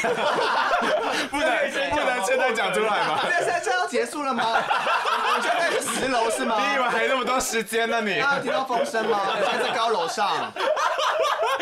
[1.90, 3.18] 不能现在讲出来吗？
[3.28, 4.44] 现在这要结束了吗？
[4.46, 6.56] 我现在是十楼是吗？
[6.60, 8.00] 你以为还有那么多时间呢？
[8.00, 9.18] 你刚刚听到风声吗？
[9.26, 10.52] 我现在在高楼上。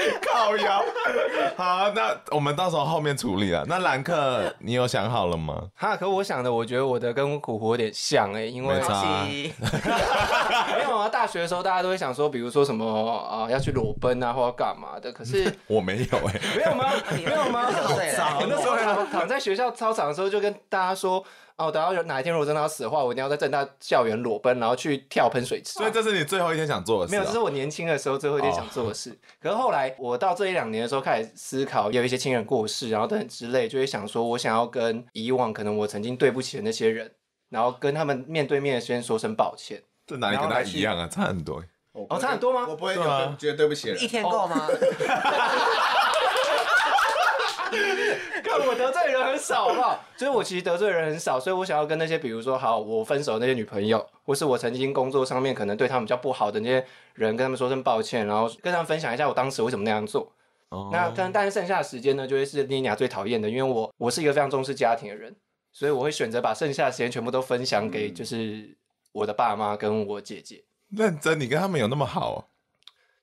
[0.23, 0.83] 靠腰，
[1.57, 3.65] 好，那我们到时候后面处理了。
[3.67, 5.63] 那兰克，你有想好了吗？
[5.75, 8.81] 哈，可我想的，我觉得我的跟苦虎有点像哎、欸，因为 没
[10.89, 11.09] 有啊。
[11.09, 12.85] 大学的时候，大家都会想说，比如说什么
[13.19, 15.13] 啊，要去裸奔啊，或者干嘛的。
[15.13, 16.85] 可是 我没有哎、欸，没有吗？
[17.13, 17.67] 没有吗？
[17.71, 21.25] 好早，那时候躺躺在学校操场的时候，就跟大家说。
[21.61, 25.75] 哦，等到有哪一天如果真的要死的话，我一定要在正大校园裸奔，然后去跳喷水池。
[25.75, 27.15] 所以这是你最后一天想做的事？
[27.15, 27.19] 啊？
[27.19, 29.11] 没有，这是我年轻的时候最后一天想做的事。
[29.11, 29.19] Oh.
[29.43, 37.13] 可是后来我到这一两年的时候开始思考，有一些亲人过世，然后等之类，就会想说，我想要跟以往可能我曾经对不起的那些人，
[37.51, 39.83] 然后跟他们面对面的先说声抱歉。
[40.07, 41.07] 这哪里跟他一样啊？
[41.07, 41.63] 差很多。
[41.93, 42.67] 哦，差很多吗？
[42.69, 43.03] 我不会有
[43.37, 43.93] 觉得对不起。
[43.95, 44.67] 一天够吗？
[48.41, 50.05] 看我得罪人很少，好不好？
[50.17, 56.85] 就是我其实得罪人很少，所以我想要跟那些比如说好我分手的那些女朋友，或是我曾经工作上面可能对他们比较不好的那些
[57.15, 60.33] 人，跟他们说声抱歉，然后跟他们分享一下我当时为什么那样做。
[60.71, 65.35] 哦、那但但是剩下的时间呢，就会是妮妮娅最讨厌的，因为我我是一个非常重视家庭的人，
[65.73, 68.77] 所以我会选择把剩下的时间全部都分享给就是
[69.11, 70.63] 我的爸妈跟我姐姐。
[70.91, 72.49] 认真，你跟他们有那么好？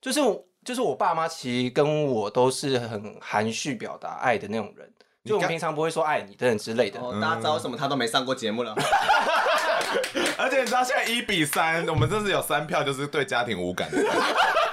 [0.02, 0.20] 就是
[0.66, 4.92] 就是我爸妈其实跟我都是很含蓄表达爱的那种人，
[5.28, 7.00] 就我们平常不会说爱你等等之类的。
[7.00, 8.74] 哦，大家知道为什么他都没上过节目了？
[10.38, 13.98] 而且你知道现在一比三，我们这是有三票，就是对家庭无感的。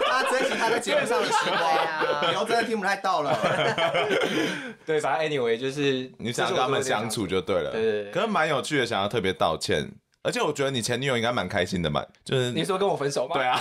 [0.06, 3.36] 他珍惜他在节目上的时光， 以后真的听不太到了。
[4.86, 7.70] 对，反正 anyway 就是你想跟他们相处就对了。
[7.72, 9.90] 对，对，对，对，可是蛮有趣的，想要特别道歉。
[10.22, 13.34] 而且我觉得你前女友应该蛮开心的嘛，就是你说跟我分手吗？
[13.34, 13.58] 对啊。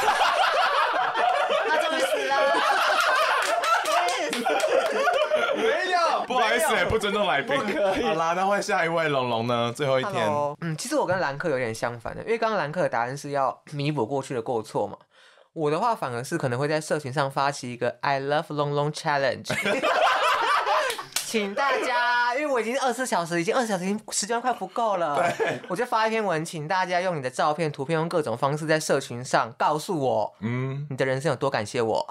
[6.25, 7.57] 不好意思，也不尊重来宾。
[7.57, 8.03] 不可以。
[8.03, 9.73] 好啦，那换下一位龙龙呢？
[9.75, 10.27] 最后一天。
[10.61, 14.97] 嗯，其实我跟兰克有点相反的，因为刚刚兰克的答案是要弥补过去的过错嘛。
[15.53, 19.53] 我的话反而是可能会在社群上发起一个 I love 龙龙 challenge，
[21.25, 25.15] 请大家，因为我已经二十四小时，已经二十小时，已经时间快不够了。
[25.37, 25.59] 对。
[25.67, 32.07] 我就发一篇文，请大家用你的照片、图片，用各种方式在社群上告诉我，嗯，你的人生有多感谢我。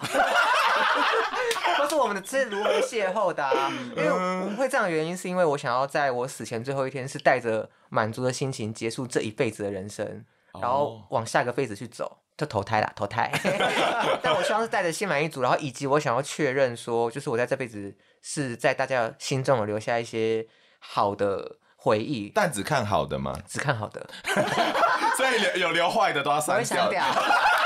[2.03, 3.73] 是我们的是如何邂逅的啊？
[3.97, 10.25] 因为会这样的原因，是因为我想要在我死前最后一天，是带着满足的心情结束这一辈子的人生，
[10.61, 13.31] 然后往下个辈子去走，就投胎啦，投胎。
[14.21, 20.45] 但我希望是带着心满意足，然后以及我想要确认说，就是我在这辈子是在大家心中有留下一些
[20.81, 22.33] 好的回忆。
[22.35, 23.39] 但只看好的吗？
[23.47, 24.05] 只看好的。
[25.17, 26.91] 所以有有留坏的都要删掉。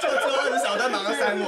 [0.00, 1.44] 就做二十小时，忙个三五，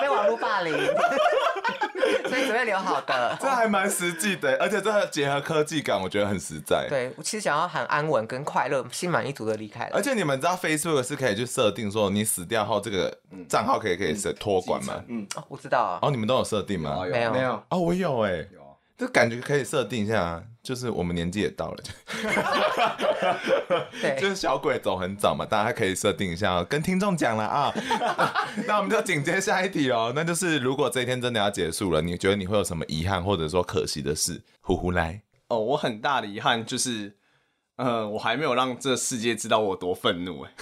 [0.00, 0.72] 被网络霸凌，
[2.28, 3.36] 所以准备留好的。
[3.40, 6.86] 这还蛮实际的，而且这结合科技感，我觉得很实在。
[6.88, 9.90] 对，我其实想要很安稳跟快乐，心满意足的离开了。
[9.94, 13.16] 而且你们知道 Facebook 是可以去设定说，你死掉后这个
[13.48, 15.02] 账号可以可以是托管吗？
[15.08, 15.98] 嗯，哦，我知道啊。
[16.02, 17.04] 哦，你们都有设定吗？
[17.10, 17.62] 没有，没有。
[17.68, 18.44] 哦，我有哎。
[18.98, 21.82] 这感觉可以设定一下，就是我们年纪也到了，
[24.00, 27.74] 对， 就是小鬼走很早嘛，大家可以设定一下，跟听众讲了啊。
[28.66, 34.40] 那我们就紧接下一题哦，那就是如果这一天真的要结束了，你觉得你会有什么遗憾或者说可惜的事？
[34.60, 37.16] 呼呼来哦，我很大的遗憾就是，
[37.74, 40.52] 呃，我还没有让这世界知道我有多愤怒，哎，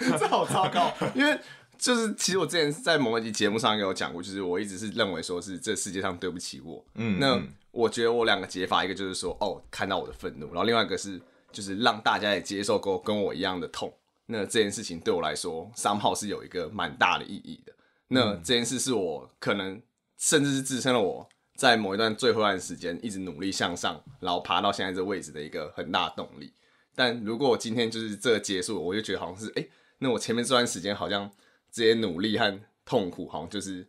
[0.18, 1.38] 这好糟糕，因为。
[1.80, 6.84] 就是，其实我之前在某一集节目上也有讲过，就是我一直是认为说是这世界上对不起我。
[6.96, 7.40] 嗯，那
[7.70, 11.20] 我觉得我两个解法，一个就是说，哦，看到我的愤怒，然后另外一个是
[11.52, 13.92] 就是让大家也接受过跟我一样的痛。
[14.26, 17.72] 那这件事情对我来说三号是有一个蛮大的意义的。
[18.08, 19.80] 那这件事是我可能
[20.16, 26.52] 甚至是支撑了我在某一段最后一段时间一直努力向上，然后爬到现在这位置的一个很大动力。
[26.94, 29.66] 但如果我今天就是这个结束，我就觉得好像是，哎、
[29.98, 31.30] 那我前面这段时间好像。
[31.70, 33.86] 这些努力和痛苦，好像就是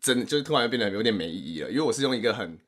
[0.00, 1.70] 真的，就是突然变得有点没意义了。
[1.70, 2.58] 因为我是用一个很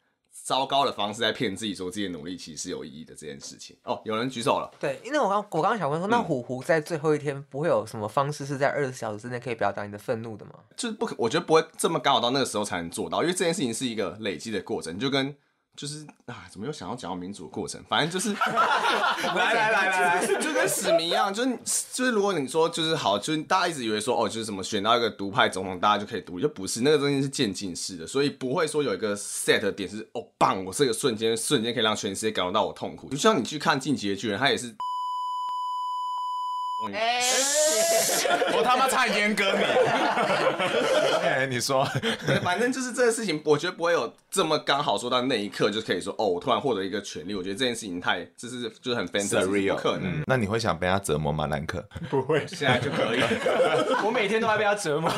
[0.44, 3.74] 糟糕的方式在骗自己，说自己的努力其实是有意义的这件事情。
[3.82, 4.70] 哦，有人举手了。
[4.78, 10.52] 对，因为我刚我刚刚想问说，那虎虎在最后一天不会有什么方式是在二十小时之内可以表达你的愤怒的吗？
[10.76, 15.34] 就是不可，我觉得不会这么刚好到那个时候才能做到，因为这件事情是一个累积的过程，就跟。
[15.76, 17.82] 就是啊，怎么又想要讲到民主的过程？
[17.88, 21.58] 反正就是来来来来来， 就跟史明一样，就是
[21.92, 33.08] 就是，如果你说就是好，就是大家一直以为说哦，就是什么选到一个独派总统，大家就可以独立，就不是那个东西是渐进式的，所以不会说有一个 set 点是哦棒，我这个瞬间瞬间可以让全世界感受到我痛苦。
[33.08, 34.74] 就像你去看进击的巨人，他也是。
[36.92, 37.22] 哎，
[38.56, 39.64] 我他妈差点阉割你！
[41.24, 41.84] 哎，你说，
[42.42, 47.34] 反正就是这个事情，我觉得不会有这么刚好说到那一刻就可以说，哦，我突然获得一个权利。
[47.34, 50.22] 我觉得这件事情太，就是就是很 fantasy，不可能。
[50.26, 51.84] 那你会想被他折磨吗，兰克？
[52.10, 53.20] 不会，现在就可以。
[54.04, 55.10] 我每天都在被他折磨。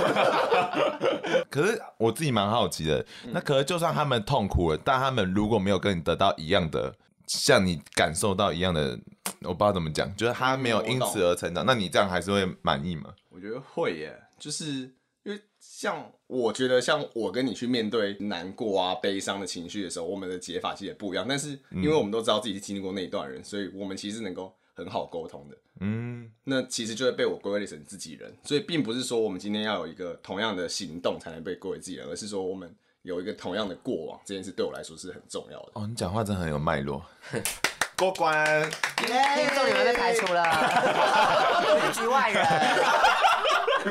[1.50, 6.92] 可是我自己蛮好奇的，那可是就算他们痛苦了，但他们如果没有跟你得到一样的，
[7.26, 8.98] 像你感受到一样的。
[9.42, 13.12] 我不知道怎么讲，就是他没有因此而成长，那你这样还是会满意吗？
[13.28, 14.64] 我觉得会耶，就是
[15.24, 21.26] 因为像我觉得像我跟你去面对难过啊、悲伤的情绪的时候，我们的解法其实也不一样。
[21.28, 25.56] 但是因为我们都知道自己是经历过那一段人，所以我们其实能够很好沟通的。
[25.80, 32.74] 嗯，那其实就会被我归类成自己人，所以并不是说我们今天要有一个同样的行动才能被归为自己人，而是说我们
[33.06, 35.70] 有一个同样的过往，这件事对我来说是很重要的。
[35.74, 37.00] 哦，你讲话真的很有脉络。
[37.96, 39.06] 过关，听
[39.54, 40.42] 众你们被排除了，
[41.94, 42.44] 局外人。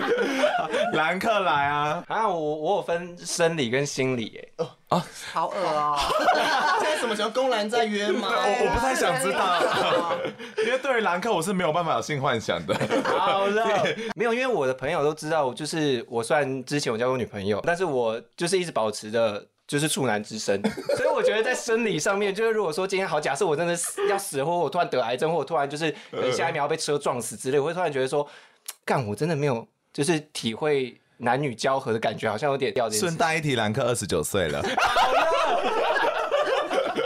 [0.93, 2.03] 兰克来啊！
[2.07, 5.97] 啊，我我有分生理跟心理，哎，哦啊，好恶哦！
[6.81, 8.27] 现在什么时候公然在约吗？
[8.31, 10.17] 我我不太想知道，
[10.65, 12.75] 因为对于兰克我是没有办法有性幻想的。
[13.05, 13.85] 好了，
[14.15, 20.61] 没有，因为我的朋友都知道，就是我虽然之前我交过女朋友，但是我就是一直保持着就是处男之身，
[20.95, 23.75] 所以我觉得在生理上面，就是如果说今天好，假设我真的
[24.09, 28.27] 要死，或我突然得癌症，或我突然就是可能下一秒要被车撞死之类，我会突然觉得说，
[28.85, 30.99] 干，我真的没有就是体会。
[31.17, 32.89] 男女交合的感觉好像有点掉。
[32.89, 34.67] 顺带一提，兰克二十九岁了，好
[35.13, 35.27] 了，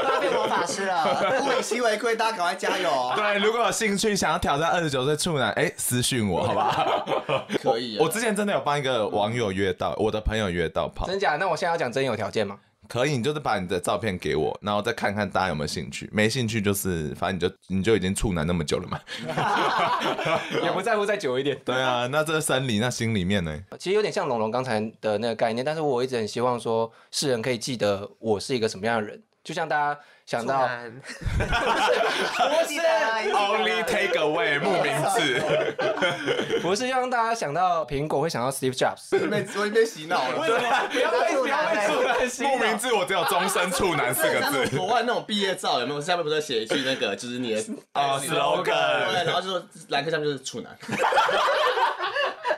[0.03, 3.13] 他变魔法师了，物以稀为贵，大家赶快加油哦！
[3.15, 7.45] 对，如果有兴趣想要挑战二十九岁处男，哎、欸，私讯我好不好？
[7.61, 7.99] 可以。
[7.99, 11.05] 我之前真的有帮一个网友约到，我的朋友约到跑。
[11.05, 11.35] 真假？
[11.35, 12.57] 那我现在要讲真有条件吗？
[12.89, 16.09] 可以，你就是把你的照片给我，然后再看看大家有没有兴趣。
[16.11, 18.99] 没兴趣就是，反正你就你就已经处男那么久了嘛，
[20.63, 21.57] 也不在乎再久一点。
[21.63, 23.57] 对啊，那这是生理，那心里面呢？
[23.77, 29.99] 其实有点像龙龙刚才的那个概念，但是我一直很希望说，世人可以记得我是一个什么样的人，就像大家。
[30.29, 30.59] 想到，
[31.39, 32.83] 我记得
[33.33, 35.41] Only take away 木名字，
[36.61, 39.17] 不是让大家想到苹果会想到 Steve Jobs，被
[39.59, 40.35] 我被洗脑了。
[40.37, 42.49] 不要被不要被处男洗脑。
[42.51, 44.77] 木名字我只有终身处男四个字。
[44.77, 45.99] 国外那种毕业照有没有？
[45.99, 47.61] 下面不是写一句那个，就是你的
[47.93, 50.77] 啊 slogan，对，然后就说兰克上面就是处男。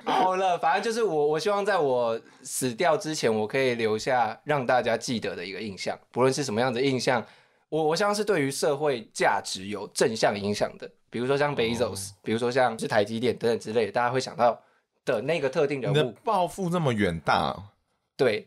[0.03, 7.25] 好了，反正就是我，我希望在我死掉之前，我可以留下让大家记得的一个印象，不论是什么样的印象。
[7.71, 14.61] 我我相信是对于社会价值有正向影响的，比如说像 Bezos，、哦、比如说像是台积电等等之类的，大家会想到
[15.05, 16.13] 的那个特定人物。
[16.21, 17.55] 抱负这么远大，
[18.17, 18.45] 对，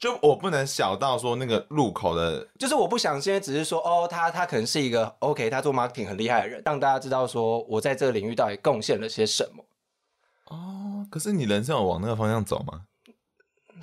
[0.00, 9.64] 就我不能小到说那个路口的，就是我不想现在只是说哦，他他可能是一个 OK，他做 marketing 很厉害的人，让大家知道说我在这个领域到底贡献了些什么。
[10.46, 12.82] 哦，可是你人生有往那个方向走吗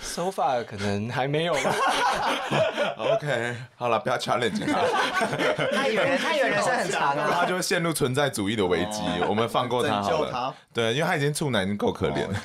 [0.03, 1.73] ？So far 可能还没有吧。
[2.97, 4.81] OK，好了，不要 challenge 他。
[5.71, 9.01] 他以为他以为人生很长啊，他就会陷入存在主义的危机。
[9.21, 10.55] 哦、我们放过他好了。
[10.71, 12.43] 对，因为他已经处男已经够可怜了。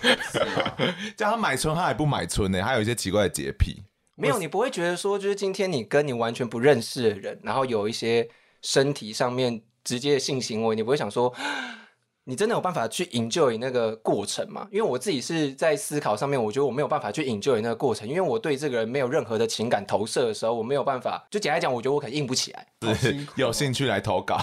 [0.79, 3.83] 哦、 叫他买春，他还不买春呢，他有一些奇怪的洁癖。
[4.15, 8.29] 没有，你不会觉得说，就是今天你跟你完全不认识的人，然后有一些
[8.63, 11.35] 身体上面直接的性行为，你不会想说。
[12.29, 14.69] 你真的有办法去 enjoy 那个过程吗？
[14.71, 21.27] 因为我自己是在思考上面，我觉得我没有办法去 enjoy 那个过程，因为我对这个人没有任何的情感投射的时候，我没有办法。
[21.31, 22.67] 就简单来讲，我觉得我可能硬不起来。
[22.95, 24.39] 是 有兴趣来投稿。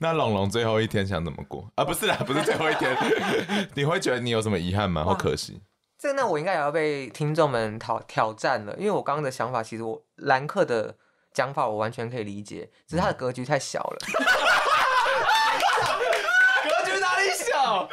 [0.00, 1.84] 那龙龙最后一天想怎么过啊？
[1.84, 2.96] 不是啦，不是最后一天。
[3.74, 5.04] 你会觉得你有什么遗憾吗？
[5.06, 5.60] 好可惜？
[5.96, 10.96] 这那我应该也要被听众们挑挑战了，因为我刚刚的想法，其实我兰克的
[11.32, 13.98] 讲法我完全可以理解，只是他的格局太小了。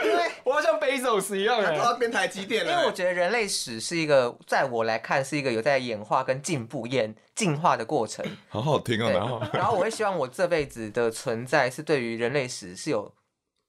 [0.03, 2.71] 因为我要像 Bezos 一样，都要变台积电了。
[2.71, 8.25] 因为我觉得人类史是一个，在我来看是一个有在演化跟进步、演进化的过程。
[8.49, 13.13] 好好听啊，然后，然后我会希望我这辈子的存在是对于人类史是有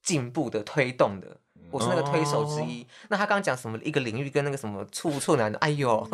[0.02, 1.36] 进步的推动的，
[1.70, 2.82] 我是那个推手之一。
[2.82, 6.08] 哦、那他刚刚讲什么一个领域跟那个什么处处男的，哎呦。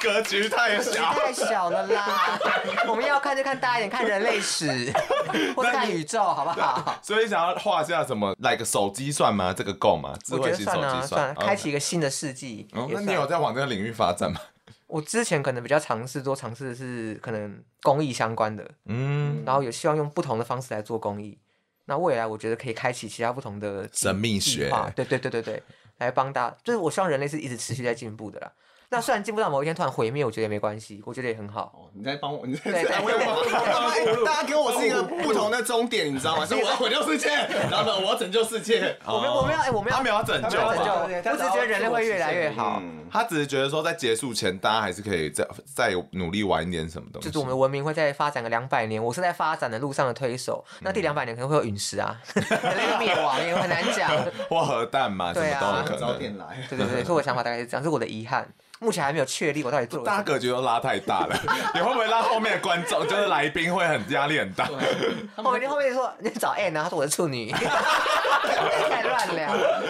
[0.00, 2.38] 格局太小，太小了啦！
[2.88, 4.92] 我们要看就看大一点，看人类史，
[5.54, 6.98] 或看宇宙，好不好？
[7.02, 9.52] 所以想要画下什么来个手机算吗？
[9.52, 10.14] 这个够吗？
[10.32, 12.66] 我觉得算啊，算，开启一个新的世纪。
[12.72, 14.40] 那你有在往这个领域发展吗？
[14.86, 21.38] 我之前可能比较尝试多尝试的是可能公益相关的，嗯，然后也希望用不同的方式来做公益。
[21.84, 25.62] 那未来我觉得可以开启其他不同的神秘学，对对对对对，
[25.98, 26.56] 来帮大家。
[26.64, 28.50] 就是我希望人类是一直持续在进步的啦。
[28.92, 31.72] 那虽然进不到某一天突然毁灭，我觉得也没关系，我觉得也很好。
[31.76, 34.24] 哦，你在帮我，你在安慰我。
[34.26, 36.44] 大家给我是一个不同的终点，你知道吗？
[36.44, 37.28] 所以我要毁掉世界，
[37.70, 38.98] 然后呢，我要拯救世界。
[39.06, 40.92] 我们我们要哎，我们要他们要拯救，拯救。
[41.30, 42.82] 我只是觉得人类会越来越好。
[43.12, 47.28] 他只是觉得说，在结束前，大家还是可以再再努力玩一点什么东西。
[47.28, 50.64] 就是我们的文明会再发展个两百年，我是在发展的路上的推手。
[50.80, 54.10] 那第两百年可能会有陨石啊， 人类灭亡也很难讲。
[54.48, 56.58] 或核弹嘛，对啊，早点来。
[56.68, 58.48] 对对对，所以我的想法大概是这样，是我的遗憾。
[58.80, 60.06] 目前还没有确立我到底做了。
[60.06, 61.38] 大格局都拉太大了，
[61.74, 64.64] 你会不会让后面的观众就是来宾会很压力很大？
[65.36, 66.80] 后面后面说你找 Anne 呢？
[66.82, 69.82] 他说我是处女， 太乱了。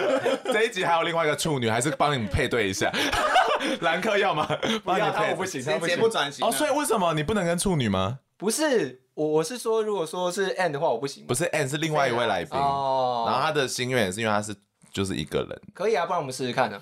[0.45, 2.91] 这一集还有另外一个处女，还是帮你们配对一下？
[3.81, 4.45] 兰克要吗？
[4.83, 6.45] 不要，他我不行，他节目转型。
[6.45, 8.19] 哦，所以为什么你不能跟处女吗？
[8.37, 11.25] 不是，我我是说，如果说是 Anne 的话，我不行。
[11.27, 14.53] 不是 Anne 是另外一位来宾哦，然后他的心愿也是因为他是
[14.91, 15.61] 就是一个人。
[15.73, 16.81] 可以啊，不然我们试试看呢。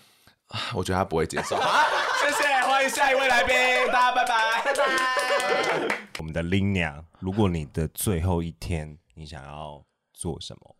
[0.75, 1.55] 我觉得他不会接受。
[1.61, 1.83] 好，
[2.21, 3.55] 谢谢，欢迎下一位来宾，
[3.91, 5.97] 大家拜拜，拜拜。
[6.17, 9.83] 我们的 Linia，如果你的最后一天，你想要
[10.13, 10.75] 做什么？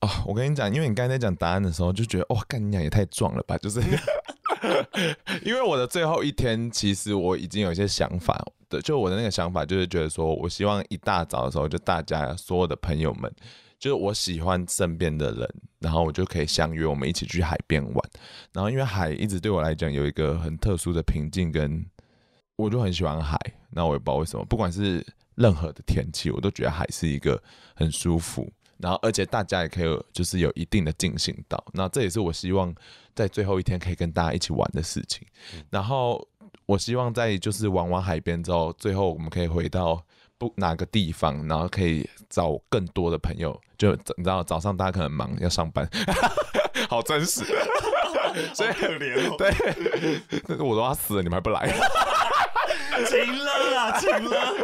[0.00, 3.80] 哦，我跟你讲，因为你刚才在讲答案的时候，就觉得哇，干你娘也太壮了吧，就是
[5.42, 8.38] 因为我的最后一天，其实我已经有一些想法
[8.68, 13.32] 的，就我的那个想法就是觉得说，我希望一大早的时候，就大家所有的朋友们，
[13.84, 15.46] 就是我喜欢身边的人，
[15.78, 18.10] 然后我就可以相约，我们一起去海边玩。
[18.50, 21.84] 然后因为海一直对我来讲有一个很特殊的平静，跟
[22.56, 23.38] 我就很喜欢海。
[23.68, 27.38] 那我也不知道为什么，不管是任何的天气，我都觉得海是一个
[27.74, 28.50] 很舒服。
[28.78, 32.74] 然后，而且大家也可以就是有一定的进行到，那这也是我希望
[33.14, 35.28] 在最后一天可以跟大家一起玩的事情。
[35.68, 36.26] 然后，
[36.64, 40.02] 我希望在就是玩完海边之后，最后我们可以回到
[40.38, 43.58] 不哪个地方，然后可以找更多的朋友。
[43.76, 45.88] 就你知道，早上大家可能忙要上班，
[46.88, 47.44] 好真实，
[48.54, 49.34] 所以可怜哦。
[49.36, 51.68] 对，但是我都要死了，你们还不来。
[53.06, 54.54] 晴了啊， 晴了！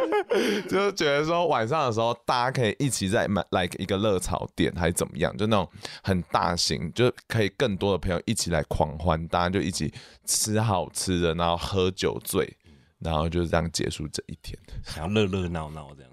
[0.68, 5.36] 就是觉得说晚上的时候，大家可以一起在买来一个热炒店，还是怎么样？
[5.36, 5.68] 就那种
[6.04, 9.92] 很大型，就可以更多的朋友一起来狂欢，大家就一起
[10.24, 12.56] 吃好吃的，然后喝酒醉，
[13.00, 16.09] 然后就这样结束这一天，想要热热闹闹这样。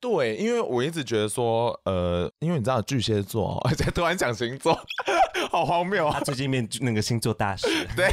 [0.00, 4.72] 对，因为我一直觉得说，呃，因为你知道巨蟹座， 而且突然讲星座，
[5.50, 6.14] 好荒谬啊！
[6.18, 8.10] 他最近变那个星座大师，对，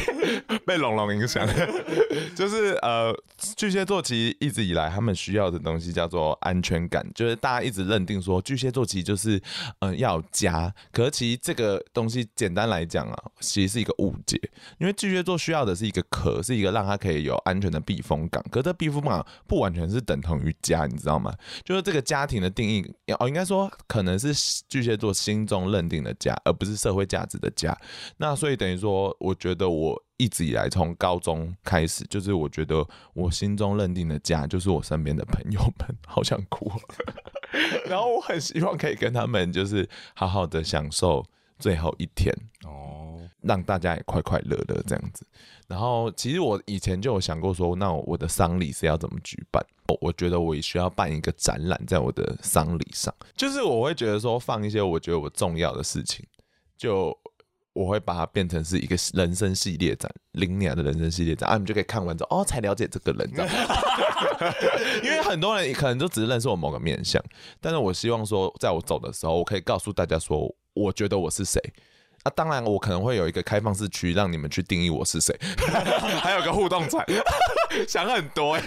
[0.65, 1.47] 被龙龙影响，
[2.35, 3.15] 就是呃，
[3.55, 9.37] 巨蟹座其实一直以来他们需要的东西叫做安全感，就是大家一直认定说巨蟹座其实就是
[9.79, 14.37] 嗯、呃、要家，可是其实这个东西简单来讲啊，其实是一个误解，
[14.77, 21.33] 因为巨蟹座需要的是一个壳，是一个让他可以有安全的避风港，可是这避风港不完全是等同于家，你知道吗？
[21.63, 22.83] 就这个家庭的定义，
[23.19, 24.33] 哦，应该说可能是
[24.67, 27.77] 巨蟹座心中认定的家，而不是社会价值的家。
[28.17, 35.95] 那所以等于说，我觉得我一直以来从高中开始，就是我觉得我心中认定的家，就是我身边的朋友们。
[36.05, 36.71] 好想哭，
[37.85, 41.25] 然后我很希望可以跟他们，就是好好的享受
[41.59, 42.33] 最后一天
[42.65, 45.25] 哦，让大家也快快乐乐这样子。
[45.67, 49.65] 然后，其实我以前就有想过说，那我的丧礼是要怎么举办？
[50.01, 56.25] 我觉得我也需要办一个展览，在我的丧礼上，就是我会觉得说，放一些我觉得我重要的事情，
[56.77, 57.17] 就
[57.77, 63.29] 我会把它变成是一个人生系列展，零年的人生系列展，啊，你们就可以看完之后，哦，才了解这个人，
[65.05, 67.23] 因为很多人可能就只是认识我某个面相，
[67.61, 71.61] 但是我希望说，在我走的时候，我可以告诉大家说，我觉得我是谁。
[72.25, 75.37] 那、当然，我可能会有一个开放式区，让你们去定义我是谁，
[76.19, 77.01] 还有个互动场，
[77.87, 78.63] 想很多哎。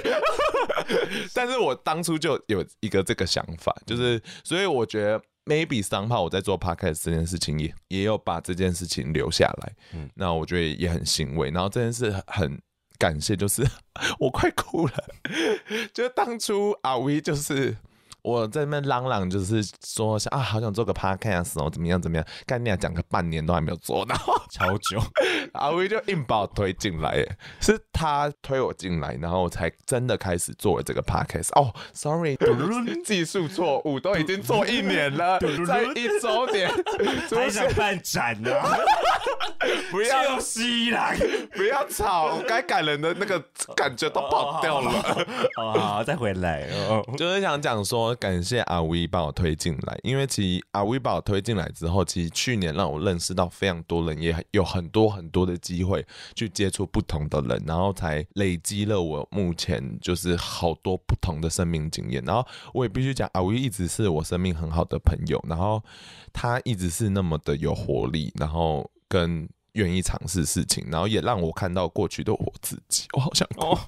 [1.34, 9.72] 但是我当初就有一个这个想法，就是所以我觉得 maybe somehow 我在做 podcast 这件事情也也有把这件事情留下来。
[9.92, 11.50] 嗯，那我觉得也很欣慰。
[11.50, 12.60] 然后这件事很
[12.98, 13.66] 感谢，就是
[14.20, 14.94] 我快哭了，
[15.92, 17.76] 就是当初阿威就是。
[18.22, 22.26] 我在那边嚷嚷，就是说想啊，好想做个 podcast 哦，怎么样怎么样？
[22.46, 24.14] 跟你讲个半年都还没有做到，
[24.50, 25.00] 超久。
[25.54, 27.24] 阿威就硬把我推进来，
[27.60, 31.48] 是他推我进来，然后我才真的开始做了这个 podcast。
[31.58, 32.36] 哦，sorry，
[33.04, 36.70] 技术错误，都已经做一年了，在一周年，
[37.30, 38.50] 还想办展呢？
[39.90, 41.16] 不要 吸来，
[41.54, 43.42] 不要吵，该感人的那个
[43.74, 44.90] 感觉都跑掉了。
[45.56, 48.09] 好好，再回来，哦就是想讲说。
[48.16, 62.22] 感谢阿威把我推进来，因为其实阿威把我推进来之后，其实去年让我认识到非常多人，也有很多很多的机会去接触不同的人，然后才累积了我目前就是好多不同的生命经验。
[62.24, 65.82] 然后我也必须讲，阿威一直是我生命很好的朋友，然后
[66.32, 73.06] 他一直是那么的有活力，然后跟愿意尝试事情，然后也让我看到过去的我自己。
[73.12, 73.78] 我好想哭，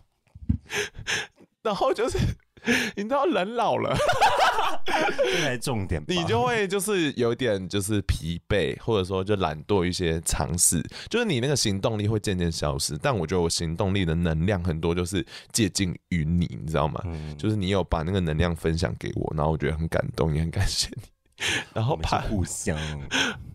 [1.63, 2.19] 然后就是。
[2.97, 3.97] 你知道人老了，
[4.85, 6.03] 这才重点。
[6.07, 12.97] 你就会就是有点就是疲惫，或者说就懒惰一些尝试，就是你那个行动力会渐渐消失。
[12.99, 17.01] 但我觉得我行动力的能量很多，就是接近于你，你知道吗？
[17.05, 21.03] 嗯、就是你有把那个能量分享给我，然后我觉得很感动，也很感谢你。
[21.75, 22.79] 然后怕互相，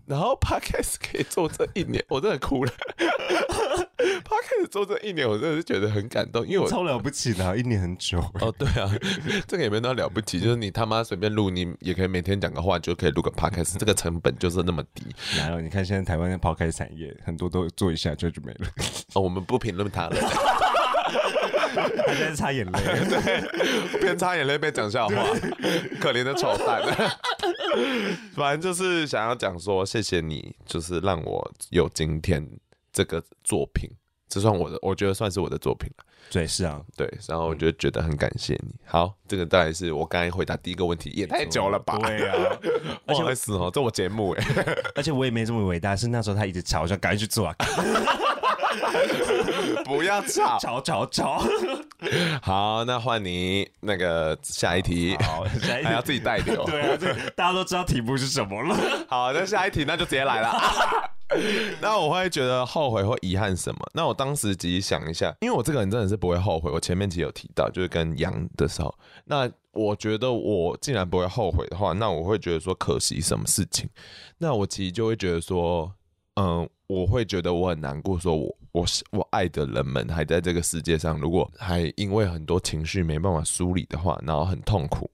[0.05, 2.71] 然后 Podcast 可以做这一年，我真的哭了。
[4.23, 8.19] Podcast 做这一年，我真的是觉得很感动，因为我超了不起的，一年很久。
[8.39, 8.89] 哦，对啊，
[9.47, 15.03] 这个也没那么了不起，就是你他妈随便录，你也可以每天讲个话，就可以录个 Podcast，这个成本就是那么低。
[15.37, 18.67] 然后你看现在台湾的 Podcast 产业，很多都做一下就就没了。
[19.13, 20.15] 哦，我们不评论他了，
[21.75, 22.79] 他在擦眼泪，
[23.09, 25.15] 对，边擦眼泪边讲笑话，
[25.99, 26.83] 可怜的丑蛋。
[28.35, 32.47] 反正就是想要讲说，谢谢你，就是让我有今天
[32.97, 33.87] 这个作品，
[34.27, 36.03] 这算我的，我觉得算是我的作品了。
[36.31, 38.73] 对，是啊，对，然后我就觉得很感谢你。
[38.85, 41.95] 好，这个大概是我刚才回答第一个问题，也太久了吧？
[41.99, 42.57] 对啊，
[43.05, 44.43] 不好意思哦，这我节目哎，
[44.97, 47.55] 而且我也没这么伟大，是那时候他一直吵，我想赶紧去做啊。
[49.85, 51.43] 不要吵，吵吵吵。
[52.41, 56.65] 好，那换你那个下一题，好，下一题还要自己带流。
[56.65, 58.75] 对啊，这大家都知道题目是什么了。
[59.07, 60.49] 好，那下一题那就直接来了。
[61.81, 63.79] 那我会觉得后悔或遗憾什么？
[63.93, 66.71] 那我当时仔细想一下，因为我这个人真的是不会后悔。
[66.71, 68.93] 我前面其实有提到，就是跟杨的时候，
[69.25, 73.89] 那我觉得我既然不会后悔的话，那我会觉得说可惜什么事情？
[74.37, 75.91] 那我其实就会觉得说，
[76.35, 85.11] 嗯，我会觉得我很难过，说我我我爱的人们还在这个世界上，如果还因为很多情绪没办法梳理的话，然后很痛苦。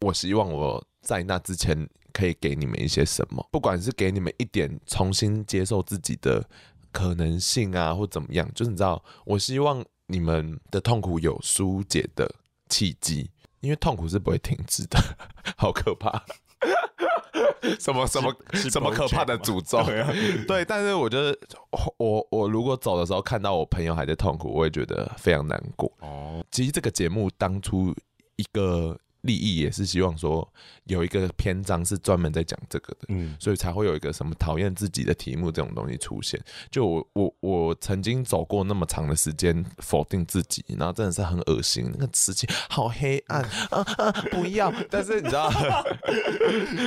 [0.00, 1.88] 我希望我在那之前。
[2.12, 3.46] 可以给你们一些什么？
[3.50, 6.46] 不管是给你们一点重新接受自己的
[6.92, 12.32] 可能性啊，或怎么样，就是你知道，我希望你们的痛苦有疏解的
[12.68, 14.98] 契机，因为痛苦是不会停止的，
[15.56, 16.24] 好可怕！
[17.80, 19.82] 什么什么什么可怕的诅咒？
[20.46, 21.36] 对，但是我觉得，
[21.96, 25.90] 我我如果走的时候看到我朋友还在痛苦，我也觉得非常难过。
[26.00, 27.94] 哦，其实这个节目当初
[28.36, 28.98] 一个。
[29.22, 30.46] 利益也是希望说
[30.84, 36.40] 有一个篇章是专门在讲这个的，嗯，所以才会有一个什么讨厌自己的题目这种东西出现。
[36.70, 44.12] 就我我我曾经走过那么长的时间否定自己，然后真的是很恶心，那个事情好黑暗 啊啊！
[44.30, 45.50] 不要，但是你知道，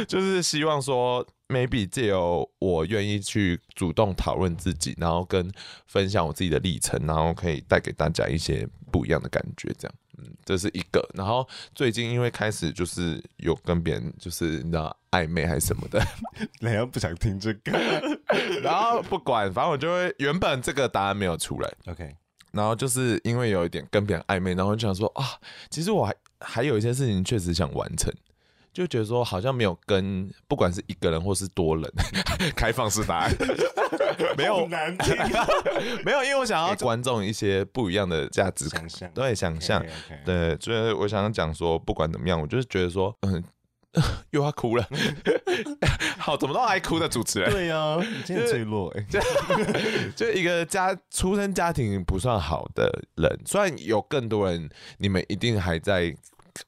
[0.08, 5.50] 就是希望说，maybe 借由我愿意去主动讨论自己，然后跟
[5.88, 9.96] 分享我自己的历程，然后可以带给大家一些不一样的感觉，这样。
[10.18, 11.08] 嗯，这是一个。
[11.14, 16.00] 然后最近因为开始就是有跟别人就是你知道暧昧还是什么的，
[16.60, 17.72] 人家不想听这个。
[18.62, 21.72] 然后不管，反正我就会原本这个答案没有出来。
[21.88, 22.16] OK。
[22.52, 25.26] 然后就是因为有一点跟别人暧昧，然后就想说啊，
[25.70, 28.14] 其实我还还有一些事情确实想完成。
[28.76, 31.94] 就觉得说好像没有跟不管是一个人或是多人，
[32.58, 33.34] 开放式答案，
[34.38, 35.16] 没有难听，
[36.04, 38.68] 没有，因为我想要观众一些不一样的价值。
[38.68, 39.82] 想象，对，想象.
[40.26, 43.42] 对，所以我想要讲说，不管怎么样，我就是觉得说，嗯，
[44.32, 44.86] 又要哭了，
[46.20, 48.94] 好，怎么都爱哭的主持人，对呀、啊，你今天最弱
[50.18, 56.14] 就一个家出生家庭不算好的人，虽然有更多人，你们一定还在。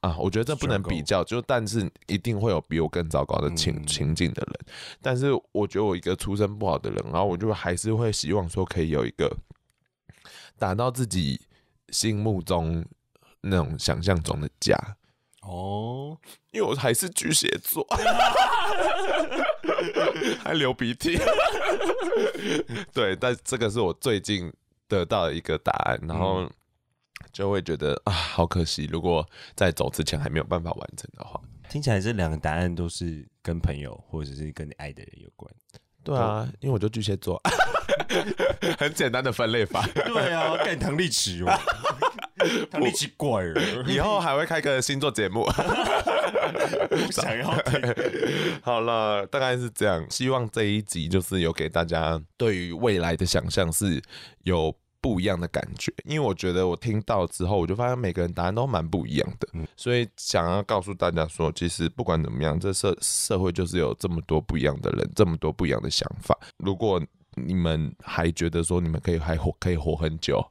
[0.02, 4.60] 啊，我觉得这不能比较，就但是一定会有比我更糟糕的情、嗯、情境的人。
[5.02, 9.34] 但是我觉得我一个出身不好的人，然后我就还是会希望说可以有一个
[10.60, 11.40] 达到自己
[11.90, 12.86] 心目中
[13.42, 14.78] 那种想象中的家。
[15.42, 16.18] 哦，
[16.52, 17.88] 因为我还是巨蟹座，
[20.44, 21.18] 还流鼻涕。
[22.94, 24.52] 对，但这个是我最近
[24.90, 26.42] 得到的一个答案，然后。
[26.42, 26.52] 嗯
[27.32, 28.88] 就会觉得啊，好可惜！
[28.92, 31.40] 如果在走之前还没有办法完成的话，
[31.70, 35.52] 听起来这两个答案都是跟朋友或者是跟你爱的人有关。
[36.04, 37.42] 对啊，因为我就巨蟹座，
[38.80, 39.86] 很简单的分类法。
[39.88, 41.52] 对啊，干唐立奇哦，
[42.72, 45.44] 唐立奇怪了，以后还会开个星座节目，
[46.90, 47.94] 不想要听。
[48.62, 50.06] 好了，大概是这样。
[50.10, 54.02] 希望这一集就是有给大家对于未来的想象是
[54.44, 54.74] 有。
[55.08, 66.38] 不一样的感觉，因为我觉得我听到之后，我就发现每个人答案都蛮不一样的，嗯，所以想要告诉大家说，其实不管怎么样，这社社会就是有这么多不一样的人，这么多不一样的想法。
[66.58, 67.02] 如果
[67.36, 70.46] 你们还觉得说你们可以还活可以活很久，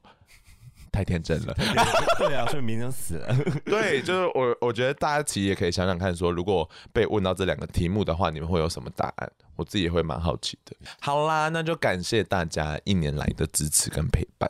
[0.91, 1.53] 太天真了。
[2.19, 3.35] 对啊，所以明天死了。
[3.65, 9.31] 对，就是我我觉得大家其实也可以想想看，说如果被问到这两个题目的话，你们会有什么答案？
[9.55, 10.75] 我自己也会蛮好奇的。
[10.99, 14.49] 好啦，那就感谢大家一年来的支持跟陪伴。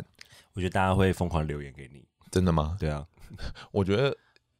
[0.53, 2.75] 我觉得大家会疯狂留言给你，真的吗？
[2.79, 3.05] 对啊，
[3.71, 4.15] 我觉得。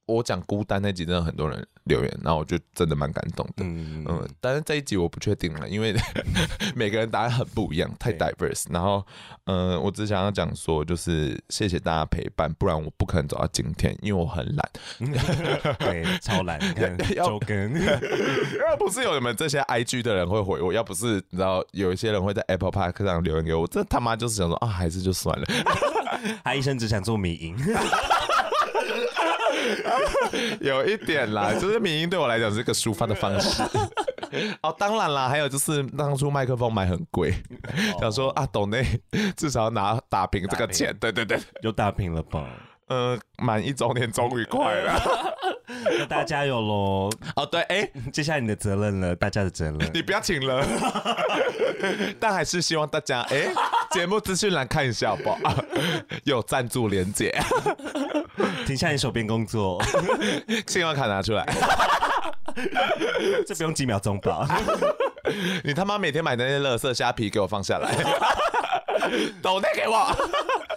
[0.07, 3.63] 我讲孤单那集真的很多人留言，然后我就真的蛮感动的。
[3.63, 5.93] 嗯嗯，但是这一集我不确定了，因为
[6.75, 8.65] 每个人答案很不一样，太 diverse。
[8.71, 9.05] 然后，
[9.45, 14.69] 嗯、呃，我只想要讲说，就是谢谢大家陪伴，不然我不可能走到今天，因为我很懒。
[15.77, 16.57] 对，超懒。
[16.63, 17.73] 你看周更，
[18.65, 25.45] 要不是有你们这些 IG 的人会回我，要不是你知道有一些人会在 Apple Park 上留言给我，这他妈就是想说啊，还是就算了。
[26.43, 27.55] 他一生只想做迷因。
[30.61, 33.63] 有一点啦， 就是民音对我来讲是一个抒发的方式。
[34.61, 37.31] 哦，当然啦，还有就是当初麦克风买很贵，
[37.95, 38.85] 哦、想说啊，董内
[39.35, 40.95] 至少要拿打平这个钱。
[40.99, 42.45] 对对对，有打平了吧？
[42.87, 45.35] 呃，满一周年终于快了，
[45.99, 47.09] 那大家加油喽！
[47.35, 50.65] 哦，对，哎、欸，接下来你的责任了，大家的责任， 你不要请了。
[52.19, 53.53] 但还是希望大家，哎、欸，
[53.91, 55.53] 节目资讯栏看一下好不好？
[56.23, 57.37] 有赞助连结。
[58.65, 59.83] 停下你手边工作，
[60.67, 61.45] 信用卡拿出来，
[63.45, 64.47] 这不用几秒钟吧？
[65.63, 67.91] 你他妈每天买那些垃圾虾皮给我放下来。
[69.41, 70.07] 抖内给我，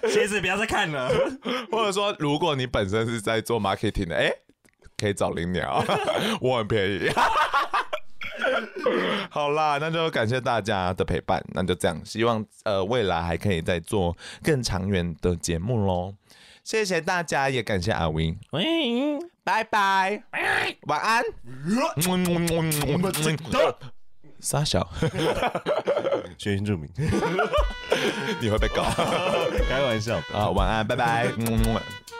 [0.08, 1.08] 鞋子不要再看了。
[1.70, 4.38] 或者说，如果你本身是在做 marketing 的，哎、欸，
[4.96, 5.84] 可以找林鸟，
[6.40, 7.10] 我很便宜。
[9.30, 16.14] 好啦，那就感谢大家的陪伴，那就这样，希望呃未来还可以再做更长远的节目喽。
[16.64, 20.22] 谢谢大家，也感谢阿 Win，喂，拜拜，
[20.86, 21.24] 晚安。
[24.40, 24.86] 傻小，
[26.38, 26.88] 学原住民，
[28.40, 28.84] 你会被搞？
[29.68, 31.26] 开玩笑啊，晚安，拜拜。